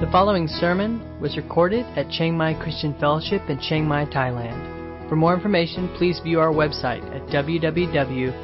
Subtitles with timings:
[0.00, 5.08] The following sermon was recorded at Chiang Mai Christian Fellowship in Chiang Mai, Thailand.
[5.08, 8.34] For more information, please view our website at www.ccfth.org.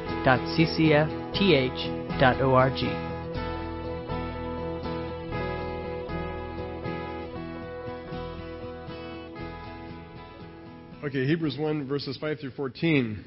[11.03, 13.25] Okay, Hebrews 1, verses 5 through 14.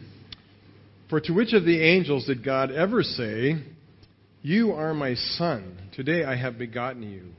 [1.10, 3.62] For to which of the angels did God ever say,
[4.40, 7.34] You are my son, today I have begotten you?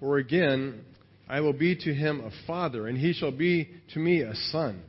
[0.00, 0.84] Or again,
[1.28, 4.82] I will be to him a father, and he shall be to me a son.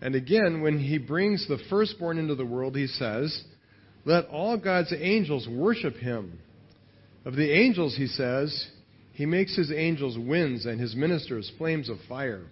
[0.00, 3.44] And again, when he brings the firstborn into the world, he says,
[4.04, 6.38] Let all God's angels worship him.
[7.24, 8.68] Of the angels, he says,
[9.12, 12.44] He makes his angels winds and his ministers flames of fire.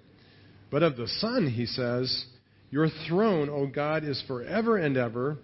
[0.71, 2.25] But of the Son, he says,
[2.71, 5.39] Your throne, O God, is forever and ever.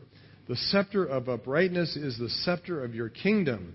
[0.48, 3.74] The scepter of uprightness is the scepter of your kingdom.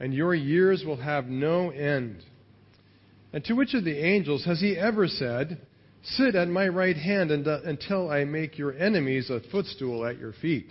[0.00, 2.22] and your years will have no end.
[3.32, 5.60] And to which of the angels has he ever said,
[6.02, 10.32] Sit at my right hand uh, until I make your enemies a footstool at your
[10.32, 10.70] feet?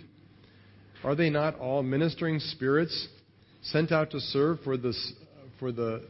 [1.04, 3.08] Are they not all ministering spirits
[3.62, 5.12] sent out to serve for, this,
[5.60, 6.04] for the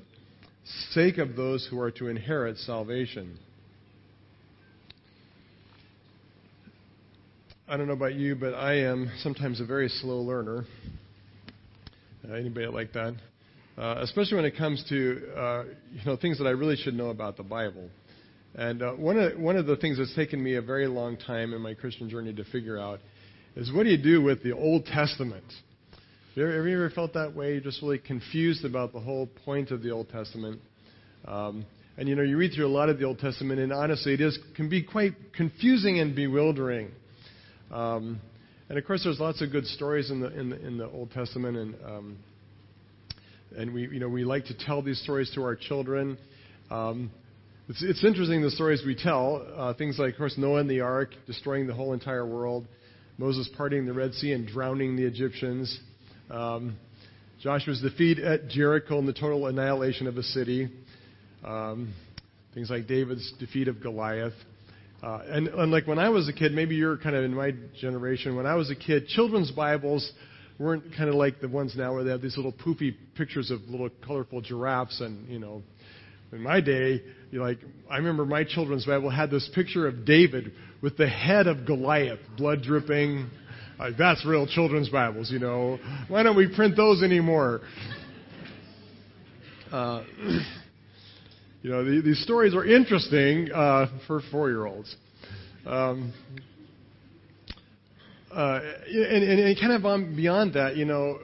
[0.93, 3.39] sake of those who are to inherit salvation?
[7.69, 10.65] I don't know about you, but I am sometimes a very slow learner.
[12.37, 13.15] Anybody like that?
[13.77, 17.11] Uh, especially when it comes to uh, you know things that I really should know
[17.11, 17.89] about the Bible.
[18.55, 21.55] And uh, one of one of the things that's taken me a very long time
[21.55, 23.01] in my Christian journey to figure out
[23.57, 25.45] is what do you do with the Old Testament?
[25.91, 27.59] Have you ever, ever felt that way?
[27.59, 30.61] Just really confused about the whole point of the Old Testament.
[31.25, 31.67] Um,
[31.97, 34.21] and you know, you read through a lot of the Old Testament, and honestly, it
[34.21, 36.91] is can be quite confusing and bewildering.
[37.73, 38.21] Um,
[38.71, 41.11] and of course, there's lots of good stories in the in the, in the Old
[41.11, 42.17] Testament, and um,
[43.57, 46.17] and we you know we like to tell these stories to our children.
[46.71, 47.11] Um,
[47.69, 49.45] it's, it's interesting the stories we tell.
[49.57, 52.65] Uh, things like, of course, Noah and the ark destroying the whole entire world,
[53.19, 55.77] Moses parting the Red Sea and drowning the Egyptians,
[56.31, 56.77] um,
[57.43, 60.69] Joshua's defeat at Jericho and the total annihilation of a city.
[61.45, 61.93] Um,
[62.55, 64.35] things like David's defeat of Goliath.
[65.03, 67.53] Uh, and, and like when I was a kid, maybe you're kind of in my
[67.81, 68.37] generation.
[68.37, 70.13] When I was a kid, children's Bibles
[70.59, 73.63] weren't kind of like the ones now where they have these little poofy pictures of
[73.63, 75.63] little colorful giraffes and you know.
[76.33, 77.03] In my day,
[77.33, 77.59] you like
[77.91, 82.21] I remember my children's Bible had this picture of David with the head of Goliath,
[82.37, 83.29] blood dripping.
[83.81, 85.79] Like that's real children's Bibles, you know.
[86.07, 87.63] Why don't we print those anymore?
[89.73, 90.05] Uh,
[91.63, 94.95] you know, the, these stories are interesting uh, for four-year-olds.
[95.67, 96.13] Um,
[98.33, 101.19] uh, and, and, and, kind of on beyond that, you know,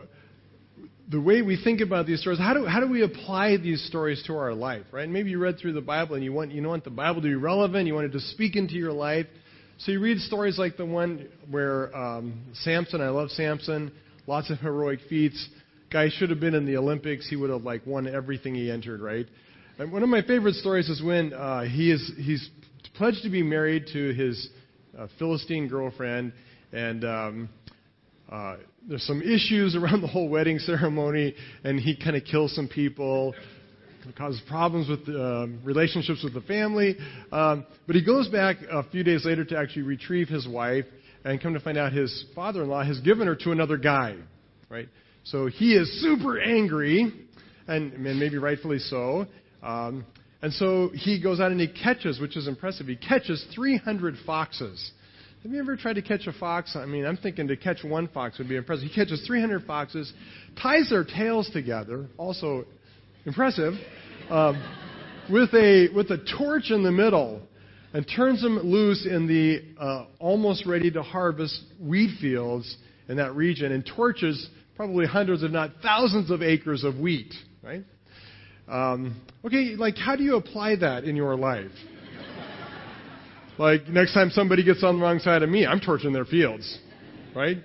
[1.08, 4.22] the way we think about these stories, how do, how do we apply these stories
[4.26, 5.08] to our life, right?
[5.08, 7.34] Maybe you read through the Bible and you want, you want the Bible to be
[7.34, 9.26] relevant, you want it to speak into your life.
[9.78, 13.92] So you read stories like the one where um, Samson, I love Samson,
[14.26, 15.48] lots of heroic feats.
[15.92, 17.28] Guy should have been in the Olympics.
[17.28, 19.26] He would have like won everything he entered, right?
[19.78, 22.48] One of my favorite stories is when uh, he is he's
[22.94, 24.48] pledged to be married to his
[24.98, 26.32] uh, Philistine girlfriend,
[26.72, 27.48] and um,
[28.32, 28.56] uh,
[28.88, 33.34] there's some issues around the whole wedding ceremony, and he kind of kills some people,
[34.16, 36.96] causes problems with uh, relationships with the family.
[37.30, 40.86] Um, but he goes back a few days later to actually retrieve his wife,
[41.22, 44.16] and come to find out his father-in-law has given her to another guy,
[44.70, 44.88] right?
[45.24, 47.12] So he is super angry,
[47.68, 49.26] and, and maybe rightfully so.
[49.62, 50.04] Um,
[50.42, 54.92] and so he goes out and he catches, which is impressive, he catches 300 foxes.
[55.42, 56.74] Have you ever tried to catch a fox?
[56.76, 58.88] I mean, I'm thinking to catch one fox would be impressive.
[58.88, 60.12] He catches 300 foxes,
[60.60, 62.64] ties their tails together, also
[63.24, 63.74] impressive,
[64.28, 64.60] um,
[65.30, 67.42] with, a, with a torch in the middle,
[67.92, 72.76] and turns them loose in the uh, almost ready to harvest wheat fields
[73.08, 77.32] in that region, and torches probably hundreds, if not thousands, of acres of wheat,
[77.62, 77.84] right?
[78.68, 81.70] Um, okay, like how do you apply that in your life?
[83.58, 86.78] like next time somebody gets on the wrong side of me, I'm torching their fields,
[87.34, 87.58] right?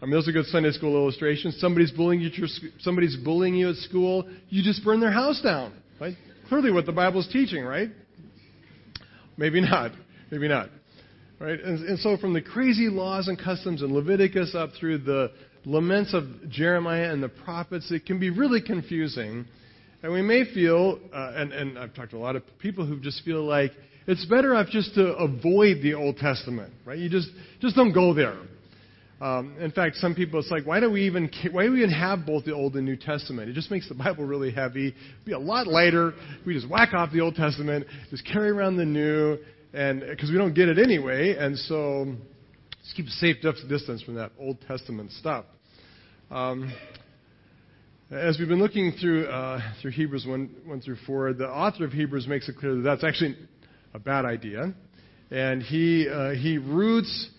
[0.00, 1.60] I mean, those are good Sunday school illustrations.
[1.60, 2.30] Somebody's bullying you.
[2.80, 4.28] Somebody's bullying you at school.
[4.48, 6.16] You just burn their house down, right?
[6.48, 7.88] clearly what the Bible's teaching, right?
[9.36, 9.92] Maybe not.
[10.30, 10.68] Maybe not.
[11.38, 11.58] Right?
[11.58, 15.32] And, and so from the crazy laws and customs in Leviticus up through the
[15.64, 19.46] laments of Jeremiah and the prophets, it can be really confusing.
[20.02, 22.98] And we may feel, uh, and, and I've talked to a lot of people who
[22.98, 23.70] just feel like
[24.08, 26.98] it's better off just to avoid the Old Testament, right?
[26.98, 27.28] You just,
[27.60, 28.36] just don't go there.
[29.20, 31.90] Um, in fact, some people, it's like, why do we even why do we even
[31.90, 33.48] have both the Old and New Testament?
[33.48, 34.92] It just makes the Bible really heavy.
[35.24, 36.14] Be a lot lighter.
[36.44, 39.38] We just whack off the Old Testament, just carry around the New,
[39.72, 42.16] and because we don't get it anyway, and so
[42.82, 43.36] just keep a safe
[43.68, 45.44] distance from that Old Testament stuff.
[46.28, 46.72] Um,
[48.12, 51.92] as we've been looking through uh, through Hebrews one one through four, the author of
[51.92, 53.36] Hebrews makes it clear that that's actually
[53.94, 54.74] a bad idea,
[55.30, 57.30] and he uh, he roots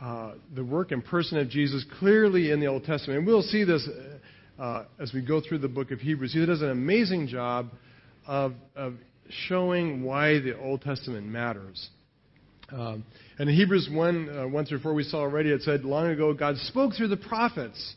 [0.00, 3.18] uh, the work and person of Jesus clearly in the Old Testament.
[3.18, 3.86] And we'll see this
[4.58, 6.32] uh, as we go through the book of Hebrews.
[6.32, 7.70] He does an amazing job
[8.26, 8.94] of, of
[9.48, 11.90] showing why the Old Testament matters.
[12.72, 13.04] Um,
[13.38, 16.34] and in Hebrews 1, uh, 1 through 4, we saw already, it said, Long ago,
[16.34, 17.94] God spoke through the prophets,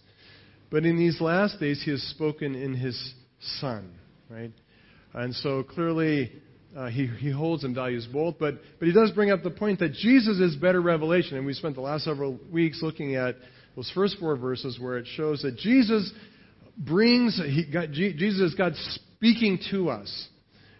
[0.71, 3.13] but in these last days, He has spoken in His
[3.59, 3.93] Son,
[4.29, 4.51] right?
[5.13, 6.31] And so clearly,
[6.77, 9.79] uh, he, he holds and values both, but, but he does bring up the point
[9.79, 11.37] that Jesus is better revelation.
[11.37, 13.35] And we spent the last several weeks looking at
[13.75, 16.11] those first four verses where it shows that Jesus
[16.77, 20.27] brings, he, Jesus is God speaking to us.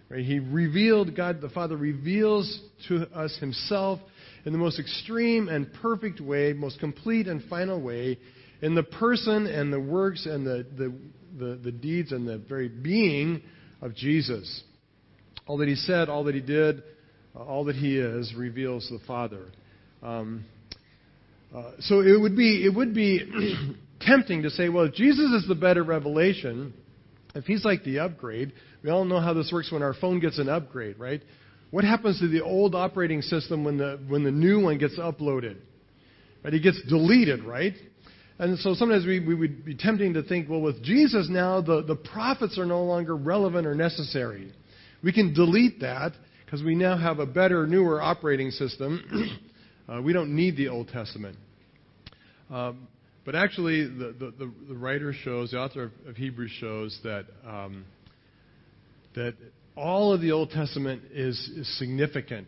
[0.10, 0.24] Right?
[0.24, 4.00] He revealed, God the Father reveals to us himself
[4.46, 8.20] in the most extreme and perfect way, most complete and final way,
[8.62, 10.94] in the person and the works and the, the,
[11.38, 13.42] the, the deeds and the very being
[13.82, 14.64] of Jesus.
[15.48, 16.84] All that he said, all that he did,
[17.36, 19.46] uh, all that he is reveals the Father.
[20.04, 20.46] Um,
[21.56, 23.22] uh, so it would be it would be
[24.02, 26.74] tempting to say, well, if Jesus is the better revelation,
[27.36, 28.54] if he's like the upgrade,
[28.84, 31.22] we all know how this works when our phone gets an upgrade, right?
[31.72, 35.58] What happens to the old operating system when the when the new one gets uploaded?
[36.44, 36.54] Right?
[36.54, 37.74] It gets deleted, right?
[38.40, 41.84] And so sometimes we, we would be tempting to think, well, with Jesus now, the,
[41.84, 44.54] the prophets are no longer relevant or necessary.
[45.04, 46.14] We can delete that
[46.46, 49.38] because we now have a better, newer operating system.
[49.90, 51.38] uh, we don't need the Old Testament.
[52.50, 52.88] Um,
[53.26, 57.86] but actually, the, the, the, writer shows, the author of, of Hebrews shows that, um,
[59.16, 59.36] that
[59.76, 62.48] all of the Old Testament is, is significant.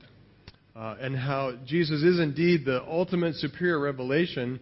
[0.74, 4.60] Uh, and how Jesus is indeed the ultimate superior revelation,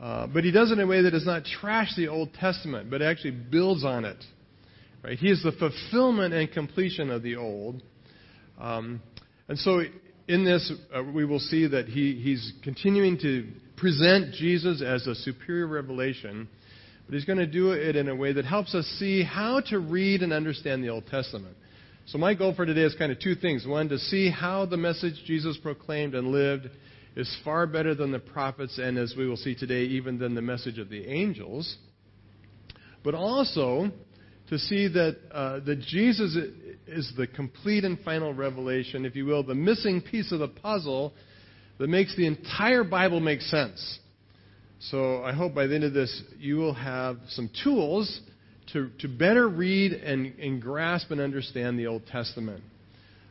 [0.00, 2.90] uh, but he does it in a way that does not trash the Old Testament,
[2.90, 4.22] but actually builds on it.
[5.02, 5.18] Right?
[5.18, 7.82] He is the fulfillment and completion of the old.
[8.58, 9.00] Um,
[9.48, 9.82] and so
[10.28, 15.14] in this, uh, we will see that he, he's continuing to present Jesus as a
[15.14, 16.48] superior revelation,
[17.06, 19.78] but he's going to do it in a way that helps us see how to
[19.78, 21.56] read and understand the Old Testament.
[22.06, 23.66] So my goal for today is kind of two things.
[23.66, 26.68] One, to see how the message Jesus proclaimed and lived
[27.16, 30.42] is far better than the prophets, and as we will see today, even than the
[30.42, 31.76] message of the angels.
[33.02, 33.90] But also
[34.48, 36.36] to see that, uh, that Jesus
[36.86, 41.14] is the complete and final revelation, if you will, the missing piece of the puzzle
[41.78, 43.98] that makes the entire Bible make sense.
[44.78, 48.20] So I hope by the end of this, you will have some tools
[48.72, 52.62] to, to better read and, and grasp and understand the Old Testament.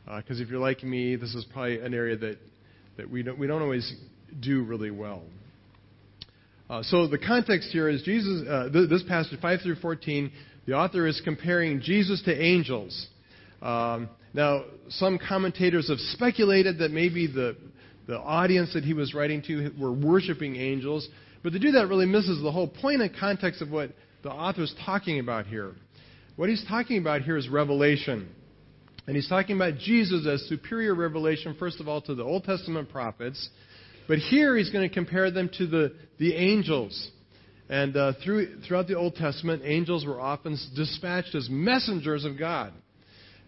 [0.06, 2.38] Because uh, if you're like me, this is probably an area that,
[2.98, 3.94] that we, don't, we don't always
[4.40, 5.24] do really well.
[6.70, 10.32] Uh, so the context here is Jesus, uh, th- this passage, 5 through 14,
[10.66, 13.08] the author is comparing Jesus to angels.
[13.62, 17.56] Um, now, some commentators have speculated that maybe the,
[18.08, 21.08] the audience that he was writing to were worshiping angels,
[21.44, 23.92] but to do that really misses the whole point and context of what
[24.24, 25.74] the author is talking about here.
[26.36, 28.28] What he's talking about here is revelation.
[29.08, 32.90] And he's talking about Jesus as superior revelation, first of all, to the Old Testament
[32.90, 33.50] prophets.
[34.08, 37.12] But here he's going to compare them to the, the angels.
[37.70, 42.74] And uh, through, throughout the Old Testament, angels were often dispatched as messengers of God.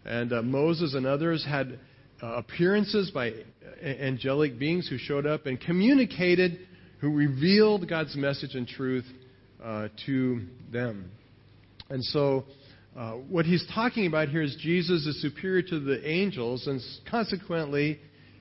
[0.05, 1.79] And uh, Moses and others had
[2.21, 3.33] uh, appearances by
[3.83, 6.59] angelic beings who showed up and communicated,
[6.99, 9.05] who revealed God's message and truth
[9.63, 11.11] uh, to them.
[11.89, 12.45] And so,
[12.97, 17.99] uh, what he's talking about here is Jesus is superior to the angels, and consequently,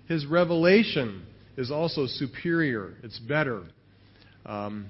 [0.09, 1.27] his revelation
[1.59, 2.95] is also superior.
[3.03, 3.65] It's better.
[4.47, 4.87] Um,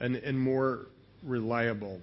[0.00, 0.86] and, and more
[1.22, 2.00] reliable.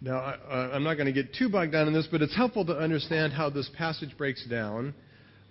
[0.00, 2.64] Now, I, am not going to get too bogged down in this, but it's helpful
[2.66, 4.94] to understand how this passage breaks down.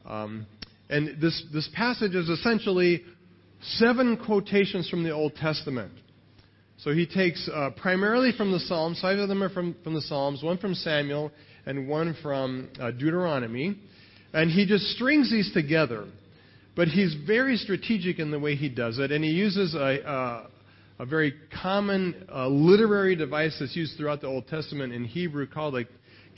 [0.05, 0.45] Um,
[0.89, 3.03] and this, this passage is essentially
[3.61, 5.91] seven quotations from the Old Testament.
[6.79, 10.01] So he takes uh, primarily from the Psalms, five of them are from, from the
[10.01, 11.31] Psalms, one from Samuel,
[11.65, 13.77] and one from uh, Deuteronomy.
[14.33, 16.05] And he just strings these together.
[16.75, 20.47] But he's very strategic in the way he does it, and he uses a,
[20.99, 25.75] a very common uh, literary device that's used throughout the Old Testament in Hebrew called
[25.75, 25.85] a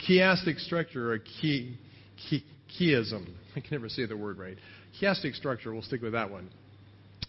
[0.08, 1.68] chiastic structure or chi,
[2.30, 2.42] chi,
[2.78, 3.26] chiasm.
[3.56, 4.56] I can never say the word right.
[5.00, 6.48] Chiastic structure, we'll stick with that one.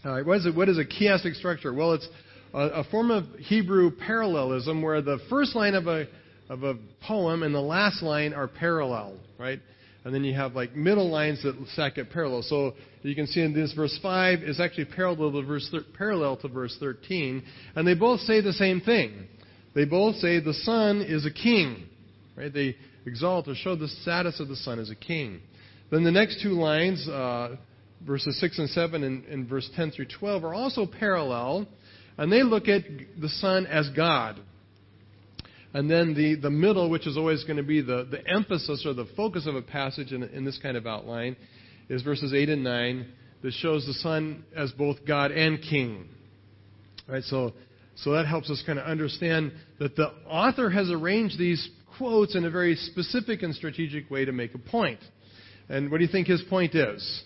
[0.04, 1.72] Uh, what, is it, what is a chiastic structure?
[1.72, 2.08] Well, it's
[2.54, 6.06] a, form of Hebrew parallelism where the first line of a,
[6.48, 6.74] of a
[7.06, 9.60] poem and the last line are parallel, right?
[10.04, 12.42] and then you have like middle lines that stack up parallel.
[12.42, 16.36] So you can see in this verse 5 is actually parallel to verse, thir- parallel
[16.38, 17.42] to verse 13,
[17.76, 19.28] and they both say the same thing.
[19.74, 21.88] They both say the Son is a king.
[22.36, 22.52] Right?
[22.52, 25.40] They exalt or show the status of the Son as a king.
[25.90, 27.56] Then the next two lines, uh,
[28.06, 31.66] verses 6 and 7 and, and verse 10 through 12, are also parallel,
[32.18, 32.82] and they look at
[33.20, 34.40] the Son as God.
[35.74, 38.92] And then the, the middle, which is always going to be the, the emphasis or
[38.92, 41.36] the focus of a passage in, in this kind of outline,
[41.88, 43.06] is verses 8 and 9
[43.42, 46.08] that shows the Son as both God and King.
[47.08, 47.52] Right, so,
[47.96, 52.44] so that helps us kind of understand that the author has arranged these quotes in
[52.44, 55.00] a very specific and strategic way to make a point.
[55.68, 57.24] And what do you think his point is?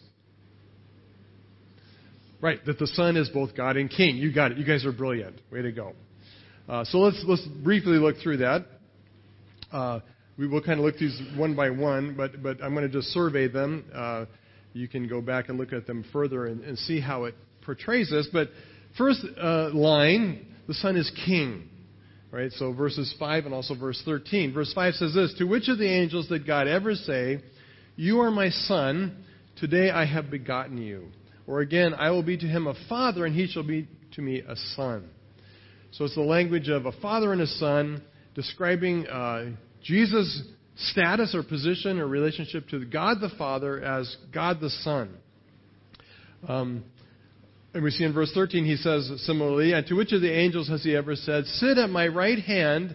[2.41, 4.17] Right, that the Son is both God and King.
[4.17, 4.59] You got it.
[4.59, 5.41] You guys are brilliant.
[5.51, 5.93] Way to go.
[6.69, 8.67] Uh, so let's let's briefly look through that.
[9.73, 10.01] Uh,
[10.37, 13.09] we will kind of look these one by one, but but I'm going to just
[13.09, 13.85] survey them.
[13.95, 14.27] Uh,
[14.75, 18.11] you can go back and look at them further and, and see how it portrays
[18.11, 18.29] this.
[18.31, 18.51] But
[18.99, 21.71] first uh, line, the Son is King.
[22.31, 22.53] Right?
[22.53, 24.53] So verses 5 and also verse 13.
[24.53, 27.39] Verse 5 says this To which of the angels did God ever say,
[27.95, 29.25] You are my Son,
[29.59, 31.07] today I have begotten you?
[31.47, 34.41] Or again, I will be to him a father, and he shall be to me
[34.41, 35.09] a son.
[35.93, 38.03] So it's the language of a father and a son
[38.35, 39.51] describing uh,
[39.83, 40.43] Jesus'
[40.77, 45.17] status or position or relationship to God the Father as God the Son.
[46.47, 46.85] Um,
[47.73, 50.69] and we see in verse 13, he says similarly, And to which of the angels
[50.69, 52.95] has he ever said, Sit at my right hand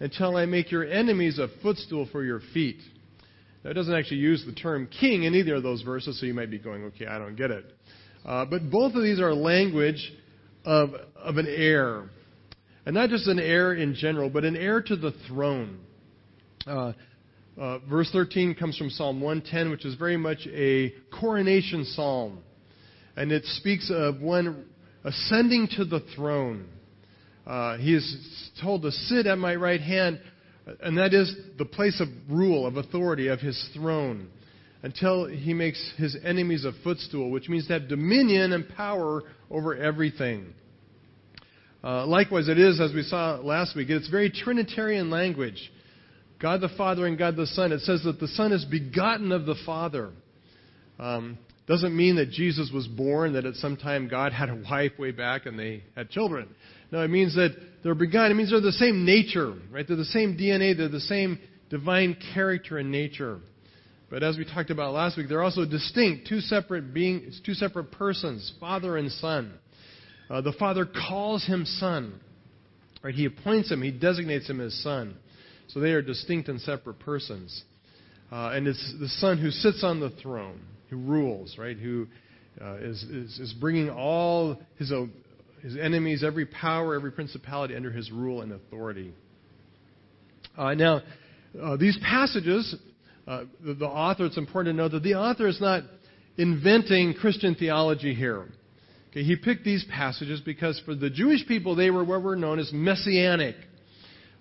[0.00, 2.80] until I make your enemies a footstool for your feet?
[3.64, 6.34] Now, it doesn't actually use the term king in either of those verses, so you
[6.34, 7.64] might be going, okay, I don't get it.
[8.24, 10.12] Uh, but both of these are language
[10.64, 12.04] of, of an heir.
[12.86, 15.80] And not just an heir in general, but an heir to the throne.
[16.66, 16.92] Uh,
[17.58, 22.38] uh, verse 13 comes from Psalm 110, which is very much a coronation psalm.
[23.16, 24.66] And it speaks of one
[25.04, 26.68] ascending to the throne.
[27.46, 30.20] Uh, he is told to sit at my right hand,
[30.80, 34.28] and that is the place of rule, of authority, of his throne,
[34.82, 39.76] until he makes his enemies a footstool, which means to have dominion and power over
[39.76, 40.52] everything.
[41.84, 45.70] Uh, likewise, it is, as we saw last week, it's very Trinitarian language.
[46.40, 47.72] God the Father and God the Son.
[47.72, 50.10] It says that the Son is begotten of the Father.
[50.98, 54.92] Um, doesn't mean that Jesus was born, that at some time God had a wife
[54.98, 56.48] way back and they had children.
[56.90, 58.32] No, it means that they're begotten.
[58.32, 59.86] It means they're the same nature, right?
[59.86, 60.76] They're the same DNA.
[60.76, 61.38] They're the same
[61.70, 63.40] divine character and nature.
[64.12, 67.92] But as we talked about last week, they're also distinct, two separate beings, two separate
[67.92, 69.54] persons, Father and Son.
[70.28, 72.20] Uh, the Father calls him Son.
[73.02, 73.14] Right?
[73.14, 75.16] He appoints him, he designates him as Son.
[75.68, 77.64] So they are distinct and separate persons.
[78.30, 81.78] Uh, and it's the Son who sits on the throne, who rules, right?
[81.78, 82.06] Who
[82.60, 84.92] uh, is, is, is bringing all his,
[85.62, 89.14] his enemies, every power, every principality under his rule and authority.
[90.54, 91.00] Uh, now,
[91.62, 92.76] uh, these passages,
[93.26, 95.84] uh, the, the author, it's important to know that the author is not
[96.36, 98.48] inventing Christian theology here.
[99.10, 102.58] Okay, he picked these passages because for the Jewish people, they were what were known
[102.58, 103.56] as messianic.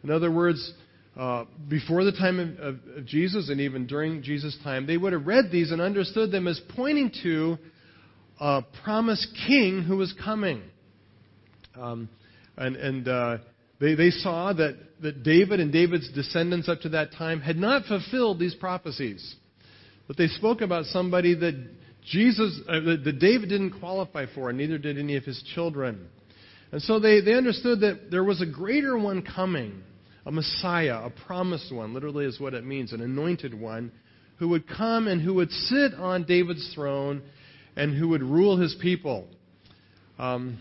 [0.04, 0.74] In other words,
[1.18, 5.12] uh, before the time of, of, of, Jesus and even during Jesus' time, they would
[5.12, 7.58] have read these and understood them as pointing to
[8.40, 10.62] a promised king who was coming.
[11.76, 12.10] Um,
[12.56, 13.38] and and uh,
[13.82, 17.86] they, they saw that, that David and David's descendants up to that time had not
[17.86, 19.36] fulfilled these prophecies.
[20.08, 21.70] But they spoke about somebody that
[22.06, 26.08] Jesus, uh, that David didn't qualify for, and neither did any of his children.
[26.72, 29.82] And so they, they understood that there was a greater one coming,
[30.28, 33.92] a Messiah, a promised one, literally is what it means, an anointed one,
[34.38, 37.24] who would come and who would sit on David's throne
[37.76, 39.28] and who would rule his people.
[40.20, 40.60] Um,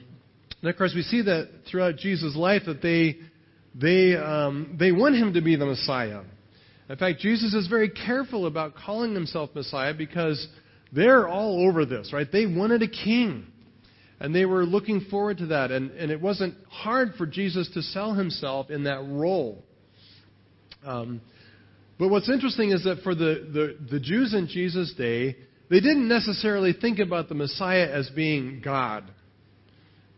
[0.63, 3.17] and of course, we see that throughout Jesus' life that they,
[3.75, 6.23] they, um, they want him to be the Messiah.
[6.89, 10.47] In fact, Jesus is very careful about calling himself Messiah because
[10.93, 12.27] they're all over this, right?
[12.31, 13.47] They wanted a king.
[14.19, 15.71] And they were looking forward to that.
[15.71, 19.65] And, and it wasn't hard for Jesus to sell himself in that role.
[20.85, 21.23] Um,
[22.01, 25.37] But what's interesting is that for the, the, the Jews in Jesus' day,
[25.69, 29.05] they didn't necessarily think about the Messiah as being God.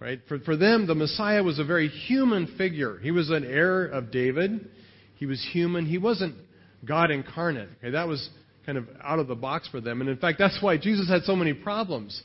[0.03, 0.21] Right?
[0.27, 2.99] For, for them, the Messiah was a very human figure.
[2.99, 4.69] He was an heir of David.
[5.15, 5.87] He was human.
[5.87, 6.35] He wasn't
[6.85, 7.69] God incarnate.
[7.79, 7.91] Okay?
[7.91, 8.29] That was
[8.67, 10.01] kind of out of the box for them.
[10.01, 12.21] And in fact, that's why Jesus had so many problems.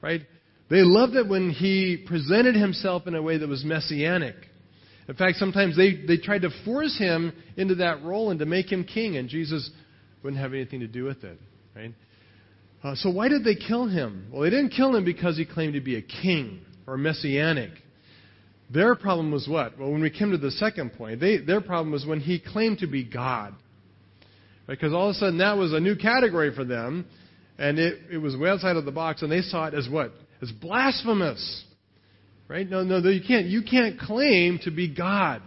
[0.00, 0.22] Right?
[0.70, 4.36] They loved it when he presented himself in a way that was messianic.
[5.06, 8.72] In fact, sometimes they, they tried to force him into that role and to make
[8.72, 9.70] him king, and Jesus
[10.22, 11.38] wouldn't have anything to do with it.
[11.76, 11.92] Right?
[12.82, 14.28] Uh, so why did they kill him?
[14.32, 17.70] Well, they didn't kill him because he claimed to be a king or messianic.
[18.70, 19.78] Their problem was what?
[19.78, 22.78] Well, when we came to the second point, they, their problem was when he claimed
[22.78, 23.54] to be God.
[24.66, 27.06] Because all of a sudden that was a new category for them,
[27.58, 30.12] and it, it was way outside of the box, and they saw it as what?
[30.42, 31.64] As blasphemous.
[32.46, 32.68] Right?
[32.68, 35.42] No, no, you can't, you can't claim to be God.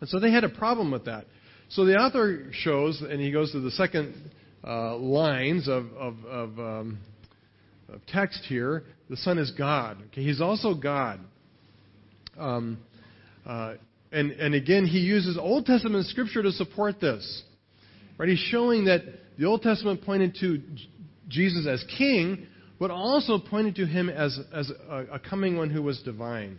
[0.00, 1.26] And so they had a problem with that.
[1.70, 4.30] So the author shows, and he goes to the second
[4.66, 6.98] uh, lines of, of, of, um,
[7.92, 8.84] of, text here.
[9.12, 9.98] The Son is God.
[10.06, 11.20] Okay, he's also God.
[12.38, 12.78] Um,
[13.44, 13.74] uh,
[14.10, 17.42] and, and again, he uses Old Testament scripture to support this.
[18.16, 18.30] Right?
[18.30, 19.02] He's showing that
[19.38, 20.62] the Old Testament pointed to
[21.28, 22.46] Jesus as king,
[22.80, 26.58] but also pointed to him as, as a, a coming one who was divine.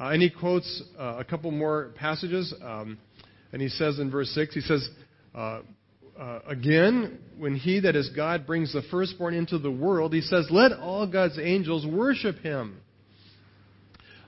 [0.00, 2.54] Uh, and he quotes uh, a couple more passages.
[2.64, 2.96] Um,
[3.52, 4.88] and he says in verse 6, he says,
[6.18, 10.48] uh, again, when he that is God brings the firstborn into the world, he says,
[10.50, 12.80] Let all God's angels worship him.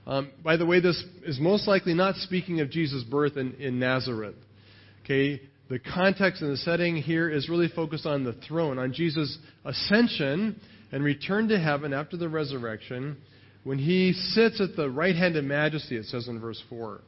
[0.07, 3.79] Um, by the way, this is most likely not speaking of Jesus' birth in, in
[3.79, 4.35] Nazareth.
[5.03, 9.37] Okay, the context and the setting here is really focused on the throne, on Jesus'
[9.65, 10.59] ascension
[10.91, 13.17] and return to heaven after the resurrection
[13.63, 17.01] when he sits at the right hand of majesty, it says in verse 4.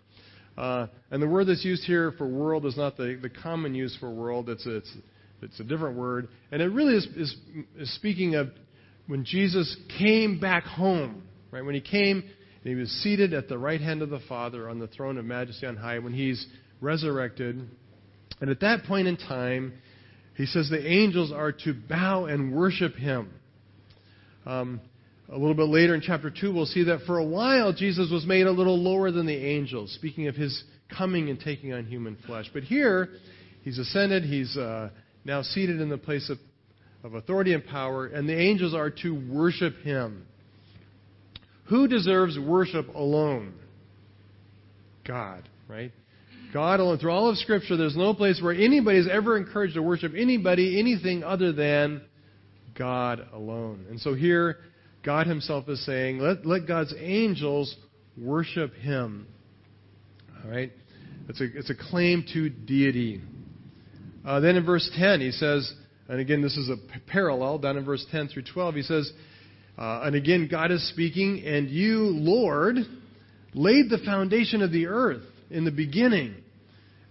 [0.58, 3.96] Uh, and the word that's used here for world is not the, the common use
[4.00, 4.98] for world, it's a, it's,
[5.42, 6.28] it's a different word.
[6.52, 7.36] And it really is, is,
[7.78, 8.50] is speaking of
[9.08, 11.64] when Jesus came back home, right?
[11.66, 14.80] When he came and he was seated at the right hand of the Father on
[14.80, 16.46] the throne of majesty on high, when he's
[16.82, 17.68] resurrected.
[18.40, 19.74] And at that point in time,
[20.36, 23.30] he says the angels are to bow and worship him.
[24.46, 24.82] Um,
[25.34, 28.24] a little bit later in chapter 2, we'll see that for a while Jesus was
[28.26, 30.64] made a little lower than the angels, speaking of his
[30.96, 32.46] coming and taking on human flesh.
[32.54, 33.10] But here,
[33.64, 34.90] he's ascended, he's uh,
[35.26, 36.38] now seated in the place of,
[37.04, 40.28] of authority and power, and the angels are to worship him.
[41.66, 43.56] Who deserves worship alone?
[45.08, 45.92] God, right?
[46.54, 47.00] God alone.
[47.00, 50.80] Through all of Scripture, there's no place where anybody is ever encouraged to worship anybody,
[50.80, 52.04] anything other than
[52.78, 53.88] God alone.
[53.90, 54.58] And so here,
[55.04, 57.76] God Himself is saying, let, let God's angels
[58.18, 59.28] worship Him.
[60.44, 60.72] All right?
[61.30, 63.22] It's a, it's a claim to deity.
[64.26, 65.74] Uh, then in verse 10, he says,
[66.08, 69.12] and again, this is a parallel down in verse 10 through 12, he says,
[69.78, 72.76] uh, and again, God is speaking, and you, Lord,
[73.54, 76.36] laid the foundation of the earth in the beginning,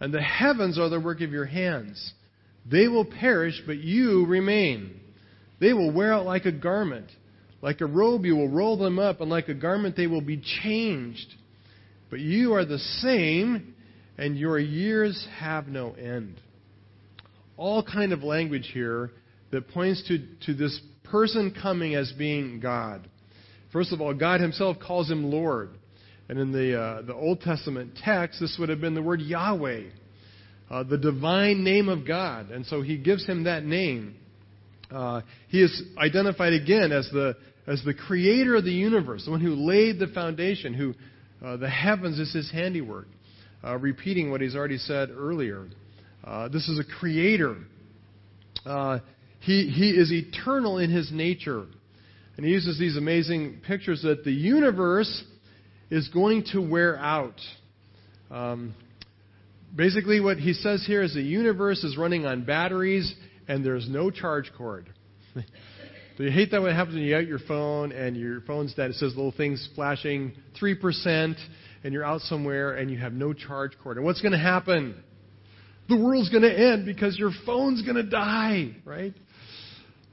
[0.00, 2.12] and the heavens are the work of your hands.
[2.70, 5.00] They will perish, but you remain.
[5.60, 7.10] They will wear out like a garment.
[7.62, 10.42] Like a robe, you will roll them up, and like a garment, they will be
[10.62, 11.32] changed.
[12.10, 13.74] But you are the same,
[14.18, 16.40] and your years have no end.
[17.56, 19.12] All kind of language here
[19.52, 23.08] that points to, to this person coming as being God.
[23.72, 25.70] First of all, God Himself calls Him Lord.
[26.28, 29.82] And in the, uh, the Old Testament text, this would have been the word Yahweh,
[30.70, 32.50] uh, the divine name of God.
[32.50, 34.16] And so He gives Him that name.
[34.90, 39.40] Uh, he is identified again as the, as the creator of the universe, the one
[39.40, 40.94] who laid the foundation, who
[41.44, 43.06] uh, the heavens is his handiwork.
[43.64, 45.68] Uh, repeating what he's already said earlier.
[46.24, 47.56] Uh, this is a creator.
[48.66, 48.98] Uh,
[49.38, 51.66] he, he is eternal in his nature.
[52.36, 55.24] And he uses these amazing pictures that the universe
[55.90, 57.40] is going to wear out.
[58.32, 58.74] Um,
[59.74, 63.14] basically, what he says here is the universe is running on batteries
[63.46, 64.88] and there's no charge cord.
[66.16, 68.74] Do you hate that when it happens when you get your phone and your phone's
[68.74, 68.90] dead?
[68.90, 71.36] It says little things flashing 3%,
[71.84, 73.96] and you're out somewhere and you have no charge cord.
[73.96, 75.02] And what's going to happen?
[75.88, 79.14] The world's going to end because your phone's going to die, right?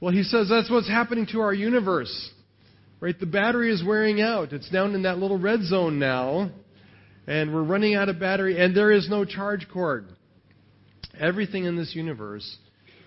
[0.00, 2.30] Well, he says that's what's happening to our universe.
[3.00, 3.18] Right?
[3.18, 4.52] The battery is wearing out.
[4.52, 6.50] It's down in that little red zone now,
[7.26, 10.06] and we're running out of battery, and there is no charge cord.
[11.18, 12.58] Everything in this universe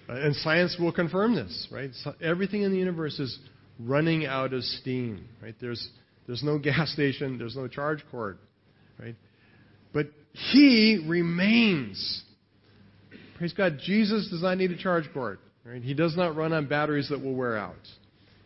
[0.07, 1.91] and science will confirm this, right?
[2.03, 3.37] So everything in the universe is
[3.79, 5.55] running out of steam, right?
[5.59, 5.87] There's,
[6.27, 8.37] there's no gas station, there's no charge cord,
[8.99, 9.15] right?
[9.93, 12.23] But He remains.
[13.37, 15.39] Praise God, Jesus does not need a charge cord.
[15.65, 15.81] Right?
[15.81, 17.75] He does not run on batteries that will wear out.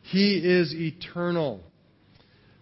[0.03, 1.61] He is eternal.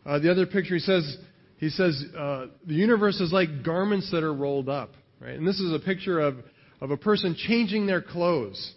[0.05, 1.17] Uh, the other picture, he says,
[1.57, 4.93] he says uh, the universe is like garments that are rolled up.
[5.19, 5.33] Right?
[5.33, 6.37] And this is a picture of,
[6.79, 8.73] of a person changing their clothes.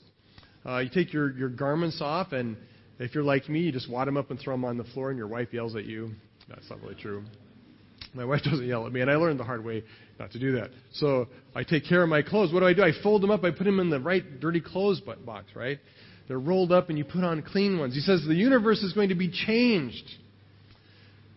[0.68, 2.54] Uh, you take your, your garments off, and
[2.98, 5.08] if you're like me, you just wad them up and throw them on the floor,
[5.08, 6.10] and your wife yells at you.
[6.46, 7.24] That's not really true.
[8.12, 9.82] My wife doesn't yell at me, and I learned the hard way
[10.18, 10.68] not to do that.
[10.92, 12.52] So I take care of my clothes.
[12.52, 12.82] What do I do?
[12.82, 13.44] I fold them up.
[13.44, 15.78] I put them in the right dirty clothes box, right?
[16.26, 17.94] They're rolled up, and you put on clean ones.
[17.94, 20.04] He says the universe is going to be changed.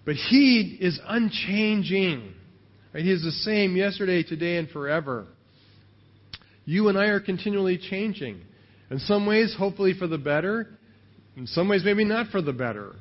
[0.04, 2.34] But He is unchanging.
[2.94, 3.04] Right?
[3.06, 5.28] He is the same yesterday, today, and forever.
[6.66, 8.42] You and I are continually changing.
[8.92, 10.68] In some ways, hopefully for the better.
[11.38, 12.94] In some ways, maybe not for the better.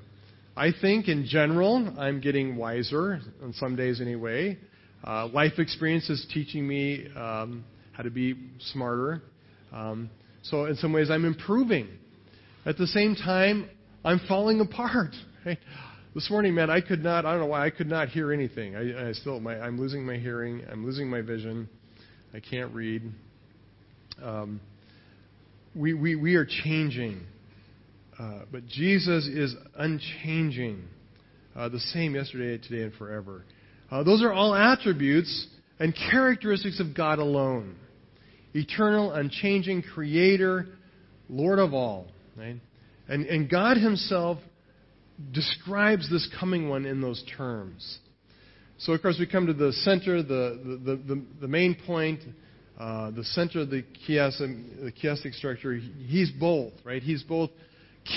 [0.56, 4.56] I think in general, I'm getting wiser, on some days anyway.
[5.02, 8.36] Uh, life experience is teaching me um, how to be
[8.72, 9.22] smarter.
[9.72, 10.10] Um,
[10.42, 11.88] so, in some ways, I'm improving.
[12.64, 13.68] At the same time,
[14.04, 15.14] I'm falling apart.
[15.46, 15.58] Right?
[16.14, 18.76] This morning, man, I could not, I don't know why, I could not hear anything.
[18.76, 21.66] I, I still, my, I'm losing my hearing, I'm losing my vision,
[22.34, 23.10] I can't read.
[24.22, 24.60] Um,
[25.74, 27.20] we, we, we are changing.
[28.18, 30.84] Uh, but Jesus is unchanging,
[31.56, 33.44] uh, the same yesterday, today, and forever.
[33.90, 35.46] Uh, those are all attributes
[35.78, 37.76] and characteristics of God alone.
[38.54, 40.66] Eternal, unchanging, creator,
[41.28, 42.08] Lord of all.
[42.36, 42.56] Right?
[43.08, 44.38] And, and God Himself
[45.32, 47.98] describes this coming one in those terms.
[48.78, 52.20] So, of course, we come to the center, the, the, the, the main point,
[52.80, 55.74] uh, the center of the chiastic, the chiastic structure.
[55.74, 57.02] He's both, right?
[57.02, 57.50] He's both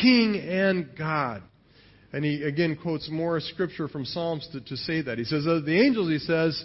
[0.01, 1.43] king and God.
[2.13, 5.17] And he again quotes more scripture from Psalms to, to say that.
[5.17, 6.63] He says, Of the angels, he says,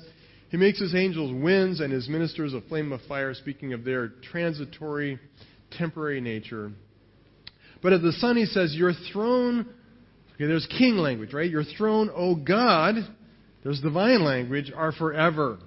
[0.48, 4.12] he makes his angels winds and his ministers a flame of fire, speaking of their
[4.30, 5.18] transitory,
[5.72, 6.70] temporary nature.
[7.82, 9.66] But of the Son, he says, Your throne,
[10.36, 11.50] okay, there's king language, right?
[11.50, 12.94] Your throne, O God,
[13.64, 15.58] there's divine language, are forever.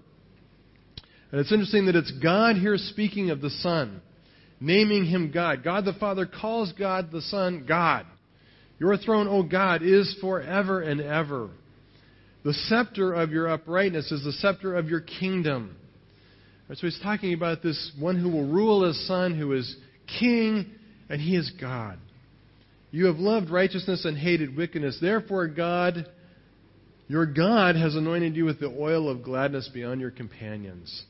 [1.31, 4.01] And it's interesting that it's God here speaking of the Son
[4.61, 5.63] naming him God.
[5.63, 8.05] God the Father calls God the Son God.
[8.79, 11.49] Your throne, O God, is forever and ever.
[12.45, 15.75] The scepter of your uprightness is the scepter of your kingdom.
[16.73, 19.75] So he's talking about this one who will rule as Son, who is
[20.19, 20.71] King,
[21.09, 21.99] and he is God.
[22.91, 24.97] You have loved righteousness and hated wickedness.
[25.01, 26.09] Therefore, God,
[27.07, 31.03] your God, has anointed you with the oil of gladness beyond your companions.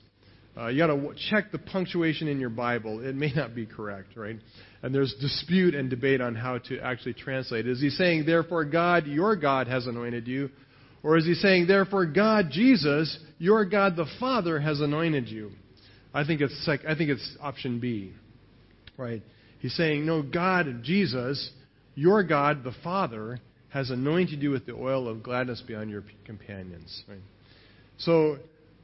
[0.58, 3.06] Uh, you got to check the punctuation in your Bible.
[3.06, 4.38] It may not be correct, right?
[4.84, 7.68] And there's dispute and debate on how to actually translate.
[7.68, 10.50] Is he saying, therefore, God, your God, has anointed you?
[11.04, 15.52] Or is he saying, therefore, God, Jesus, your God, the Father, has anointed you?
[16.14, 18.12] I think it's, I think it's option B,
[18.98, 19.24] right?
[19.60, 21.50] He's saying, no, God, Jesus,
[21.96, 27.04] your God, the Father, has anointed you with the oil of gladness beyond your companions.
[27.08, 27.22] Right?
[27.98, 28.38] So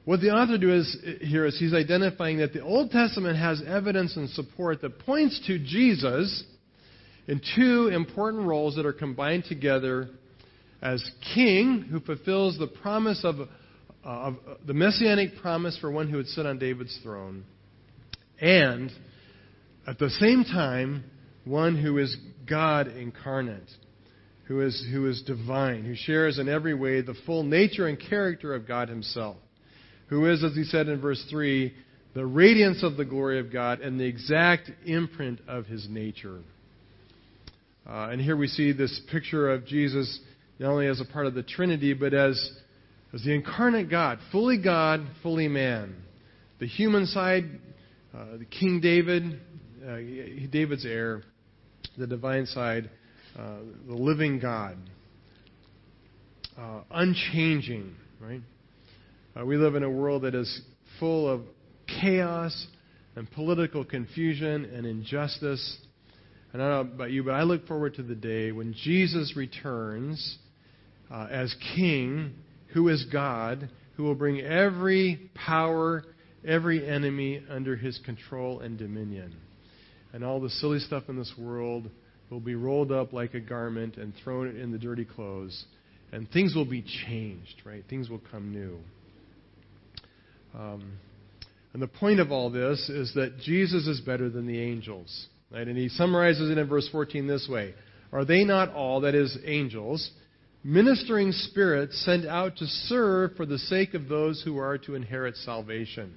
[0.08, 4.30] what the author does here is he's identifying that the Old Testament has evidence and
[4.30, 6.46] support that points to Jesus
[7.28, 10.08] in two important roles that are combined together
[10.82, 11.04] as
[11.36, 13.50] king who fulfills the promise of,
[14.02, 17.43] of the messianic promise for one who would sit on David's throne,
[18.39, 18.89] and
[19.86, 21.04] at the same time,
[21.43, 22.15] one who is
[22.50, 23.70] God incarnate,
[24.46, 28.56] who is, who is divine, who shares in every way the full nature and character
[28.56, 29.36] of God Himself
[30.08, 31.74] who is, as he said in verse 3,
[32.13, 36.39] the radiance of the glory of God and the exact imprint of his nature.
[37.88, 40.20] Uh, and here we see this picture of Jesus
[40.60, 42.52] not only as a part of the Trinity, but as,
[43.13, 45.96] as the incarnate God, fully God, fully man.
[46.60, 47.46] The human side,
[48.17, 49.39] uh, the King David,
[49.88, 49.98] uh,
[50.52, 51.24] David's heir,
[51.98, 52.89] the divine side,
[53.38, 54.78] uh, the living God,
[56.58, 58.41] uh, unchanging, right?
[59.38, 60.62] Uh, we live in a world that is
[61.00, 61.41] full of
[62.02, 62.67] chaos
[63.15, 65.78] and political confusion and injustice.
[66.54, 69.34] And I don't know about you, but I look forward to the day when Jesus
[69.36, 70.38] returns
[71.12, 72.34] uh, as King,
[72.73, 76.04] who is God, who will bring every power,
[76.45, 79.36] every enemy under his control and dominion.
[80.13, 81.91] And all the silly stuff in this world
[82.32, 85.65] will be rolled up like a garment and thrown in the dirty clothes.
[86.12, 87.84] And things will be changed, right?
[87.88, 88.80] Things will come new.
[90.58, 90.93] Um,
[91.74, 95.28] and the point of all this is that Jesus is better than the angels.
[95.52, 95.67] Right?
[95.67, 97.74] And he summarizes it in verse 14 this way
[98.12, 100.10] Are they not all, that is, angels,
[100.63, 105.36] ministering spirits sent out to serve for the sake of those who are to inherit
[105.38, 106.15] salvation?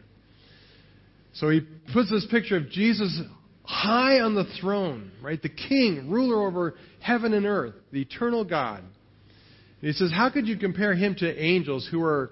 [1.34, 1.60] So he
[1.92, 3.20] puts this picture of Jesus
[3.62, 5.40] high on the throne, right?
[5.40, 8.80] The king, ruler over heaven and earth, the eternal God.
[8.80, 12.30] And he says, How could you compare him to angels who are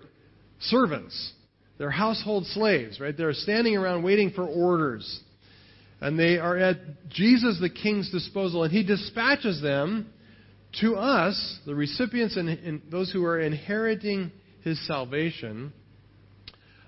[0.61, 1.33] servants?
[1.79, 3.17] They're household slaves, right?
[3.17, 5.21] They're standing around waiting for orders.
[6.01, 10.11] And they are at Jesus the king's disposal, and he dispatches them
[10.81, 14.31] to us, the recipients and, those who are inheriting
[14.63, 15.73] his salvation,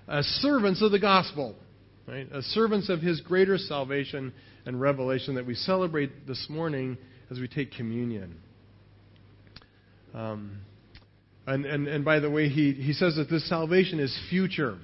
[0.07, 1.55] as servants of the gospel,
[2.07, 2.27] right?
[2.33, 4.33] As servants of his greater salvation
[4.65, 6.97] and revelation that we celebrate this morning
[7.29, 8.37] as we take communion.
[10.13, 10.59] Um,
[11.47, 14.77] and, and, and by the way, he, he says that this salvation is future.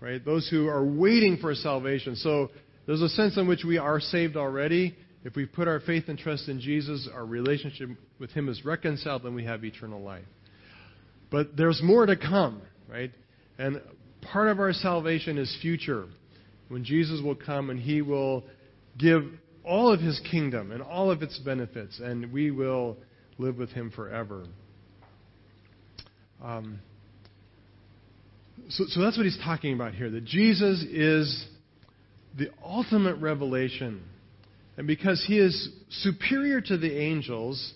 [0.00, 0.24] Right?
[0.24, 2.16] Those who are waiting for salvation.
[2.16, 2.50] So
[2.86, 4.96] there's a sense in which we are saved already.
[5.24, 7.88] If we put our faith and trust in Jesus, our relationship
[8.20, 10.24] with Him is reconciled, and we have eternal life.
[11.30, 13.10] But there's more to come, right?
[13.58, 13.80] And
[14.22, 16.06] part of our salvation is future,
[16.68, 18.44] when Jesus will come and He will
[18.98, 19.24] give
[19.64, 22.96] all of His kingdom and all of its benefits, and we will
[23.38, 24.44] live with Him forever.
[26.42, 26.80] Um,
[28.68, 31.46] so, so that's what he's talking about here that Jesus is
[32.36, 34.02] the ultimate revelation.
[34.76, 37.74] And because he is superior to the angels,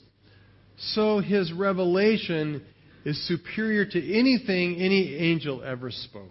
[0.76, 2.62] so his revelation
[3.04, 6.28] is superior to anything any angel ever spoke.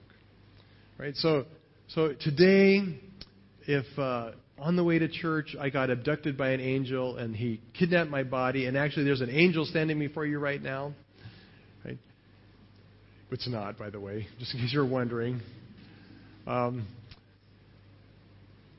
[0.97, 1.15] Right?
[1.15, 1.45] So,
[1.87, 2.99] so today,
[3.63, 7.61] if uh, on the way to church I got abducted by an angel and he
[7.77, 10.93] kidnapped my body, and actually there's an angel standing before you right now,
[13.31, 15.41] it's not, by the way, just in case you're wondering.
[16.47, 16.87] Um,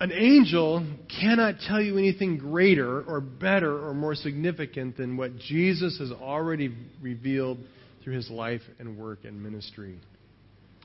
[0.00, 0.86] an angel
[1.20, 6.74] cannot tell you anything greater or better or more significant than what Jesus has already
[7.02, 7.58] revealed
[8.02, 9.98] through his life and work and ministry.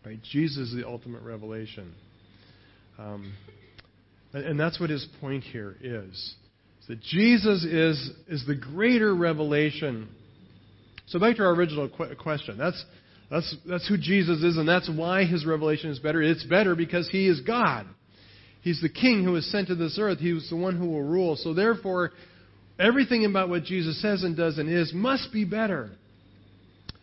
[0.05, 0.19] Right?
[0.31, 1.93] Jesus is the ultimate revelation.
[2.99, 3.33] Um,
[4.33, 6.13] and, that's what his point here is.
[6.13, 10.09] is that Jesus is, is the greater revelation.
[11.07, 12.57] So back to our original qu- question.
[12.57, 12.83] That's,
[13.29, 16.21] that's, that's who Jesus is, and that's why his revelation is better.
[16.21, 17.87] It's better because he is God.
[18.61, 20.19] He's the king who was sent to this earth.
[20.19, 21.35] He was the one who will rule.
[21.35, 22.11] So therefore,
[22.79, 25.91] everything about what Jesus says and does and is must be better.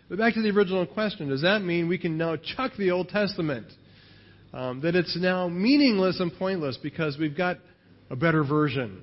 [0.09, 3.09] But back to the original question does that mean we can now chuck the Old
[3.09, 3.67] Testament?
[4.53, 7.59] Um, that it's now meaningless and pointless because we've got
[8.11, 9.03] a better version?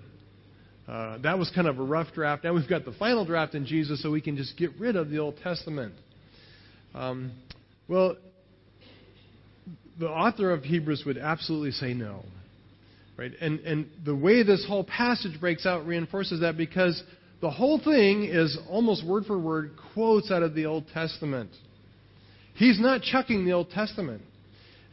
[0.88, 2.44] Uh, that was kind of a rough draft.
[2.44, 5.10] Now we've got the final draft in Jesus, so we can just get rid of
[5.10, 5.94] the Old Testament.
[6.94, 7.32] Um,
[7.88, 8.16] well,
[10.00, 12.24] the author of Hebrews would absolutely say no.
[13.18, 13.32] Right?
[13.42, 17.04] And, and the way this whole passage breaks out reinforces that because
[17.42, 21.50] the whole thing is almost word for word quotes out of the Old Testament.
[22.56, 24.22] He's not chucking the Old Testament.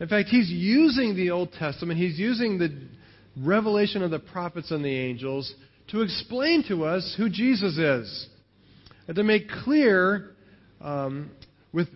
[0.01, 2.77] In fact, he's using the Old Testament, he's using the
[3.37, 5.53] revelation of the prophets and the angels
[5.89, 8.29] to explain to us who Jesus is.
[9.07, 10.31] And to make clear
[10.81, 11.31] um,
[11.77, 11.89] with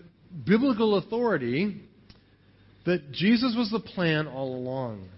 [0.44, 1.80] biblical authority
[2.84, 5.08] that Jesus was the plan all along.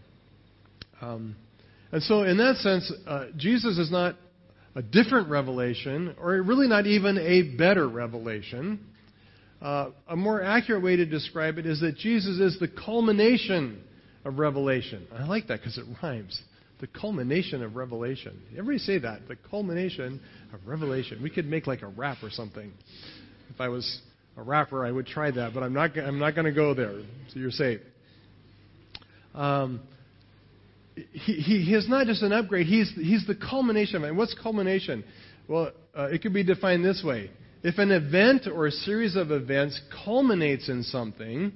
[1.00, 1.34] Um,
[1.90, 4.14] and so, in that sense, uh, Jesus is not
[4.76, 8.78] a different revelation, or really not even a better revelation.
[9.60, 13.82] Uh, a more accurate way to describe it is that Jesus is the culmination
[14.24, 15.08] of revelation.
[15.12, 16.40] I like that because it rhymes.
[16.80, 18.40] The culmination of revelation.
[18.52, 19.26] Everybody say that.
[19.26, 20.20] The culmination
[20.54, 21.20] of revelation.
[21.20, 22.72] We could make like a rap or something.
[23.50, 24.00] If I was
[24.36, 25.96] a rapper, I would try that, but I'm not.
[25.98, 27.02] I'm not going to go there.
[27.28, 27.80] So you're safe.
[29.34, 29.80] Um,
[30.94, 32.66] he, he, he is not just an upgrade.
[32.66, 34.08] He's he's the culmination of it.
[34.08, 35.04] And what's culmination?
[35.48, 37.30] Well, uh, it could be defined this way:
[37.62, 41.52] if an event or a series of events culminates in something,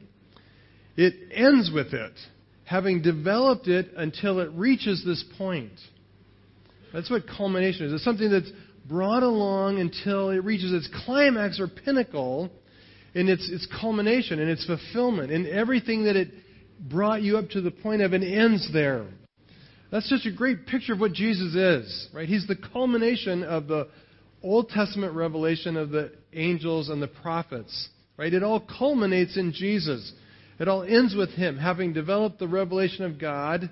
[0.97, 2.13] it ends with it,
[2.65, 5.73] having developed it until it reaches this point.
[6.93, 7.93] That's what culmination is.
[7.93, 8.51] It's something that's
[8.89, 12.51] brought along until it reaches its climax or pinnacle
[13.17, 16.29] in its, its culmination, in its fulfillment, in everything that it
[16.79, 19.07] brought you up to the point of and ends there.
[19.91, 22.29] That's just a great picture of what Jesus is, right?
[22.29, 23.89] He's the culmination of the
[24.43, 28.33] Old Testament revelation of the angels and the prophets, right?
[28.33, 30.13] It all culminates in Jesus.
[30.61, 33.71] It all ends with Him having developed the revelation of God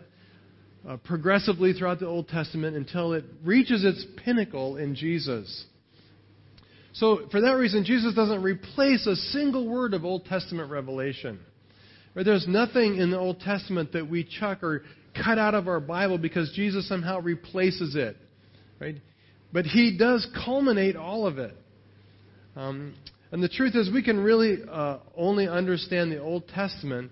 [0.88, 5.66] uh, progressively throughout the Old Testament until it reaches its pinnacle in Jesus.
[6.94, 11.40] So, for that reason, Jesus doesn't replace a single word of Old Testament revelation.
[12.14, 12.24] Right?
[12.24, 14.82] There's nothing in the Old Testament that we chuck or
[15.14, 18.16] cut out of our Bible because Jesus somehow replaces it.
[18.80, 18.96] Right?
[19.52, 21.56] But he does culminate all of it.
[22.54, 22.94] Um,
[23.32, 27.10] and the truth is, we can really uh, only understand the Old Testament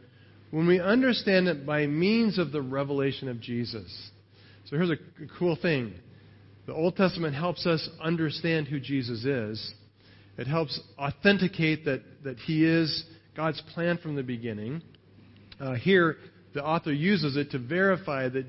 [0.53, 4.11] when we understand it by means of the revelation of Jesus.
[4.67, 4.97] So here's a
[5.41, 5.95] cool thing
[6.67, 9.75] the Old Testament helps us understand who Jesus is,
[10.39, 13.05] it helps authenticate that, that he is
[13.37, 14.83] God's plan from the beginning.
[15.61, 16.17] Uh, here,
[16.55, 18.47] the author uses it to verify that,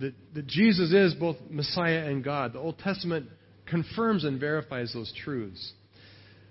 [0.00, 2.52] that, that Jesus is both Messiah and God.
[2.54, 3.26] The Old Testament
[3.66, 5.72] confirms and verifies those truths.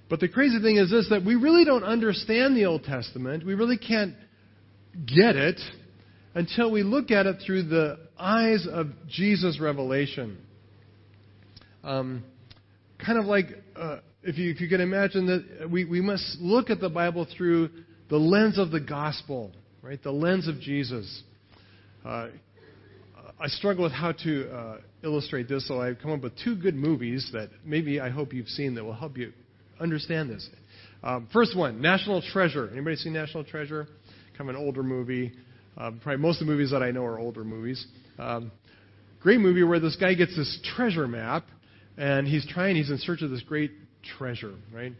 [0.09, 3.45] But the crazy thing is this that we really don't understand the Old Testament.
[3.45, 4.15] We really can't
[5.05, 5.59] get it
[6.33, 10.37] until we look at it through the eyes of Jesus' revelation.
[11.83, 12.23] Um,
[13.03, 16.69] kind of like uh, if, you, if you can imagine that we, we must look
[16.69, 17.69] at the Bible through
[18.09, 20.01] the lens of the gospel, right?
[20.01, 21.23] The lens of Jesus.
[22.05, 22.27] Uh,
[23.39, 26.75] I struggle with how to uh, illustrate this, so I've come up with two good
[26.75, 29.31] movies that maybe I hope you've seen that will help you
[29.79, 30.49] understand this.
[31.01, 32.69] Um, first one, National Treasure.
[32.71, 33.87] Anybody seen National Treasure?
[34.37, 35.31] Kind of an older movie.
[35.77, 37.85] Uh, probably most of the movies that I know are older movies.
[38.17, 38.51] Um,
[39.21, 41.45] great movie where this guy gets this treasure map,
[41.99, 42.75] and he's trying.
[42.75, 43.71] He's in search of this great
[44.17, 44.93] treasure, right?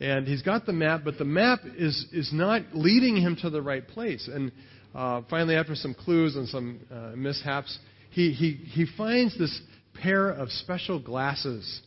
[0.00, 3.62] And he's got the map, but the map is is not leading him to the
[3.62, 4.28] right place.
[4.32, 4.52] And
[4.94, 7.78] uh, finally, after some clues and some uh, mishaps,
[8.10, 9.60] he, he, he finds this
[9.94, 11.80] pair of special glasses.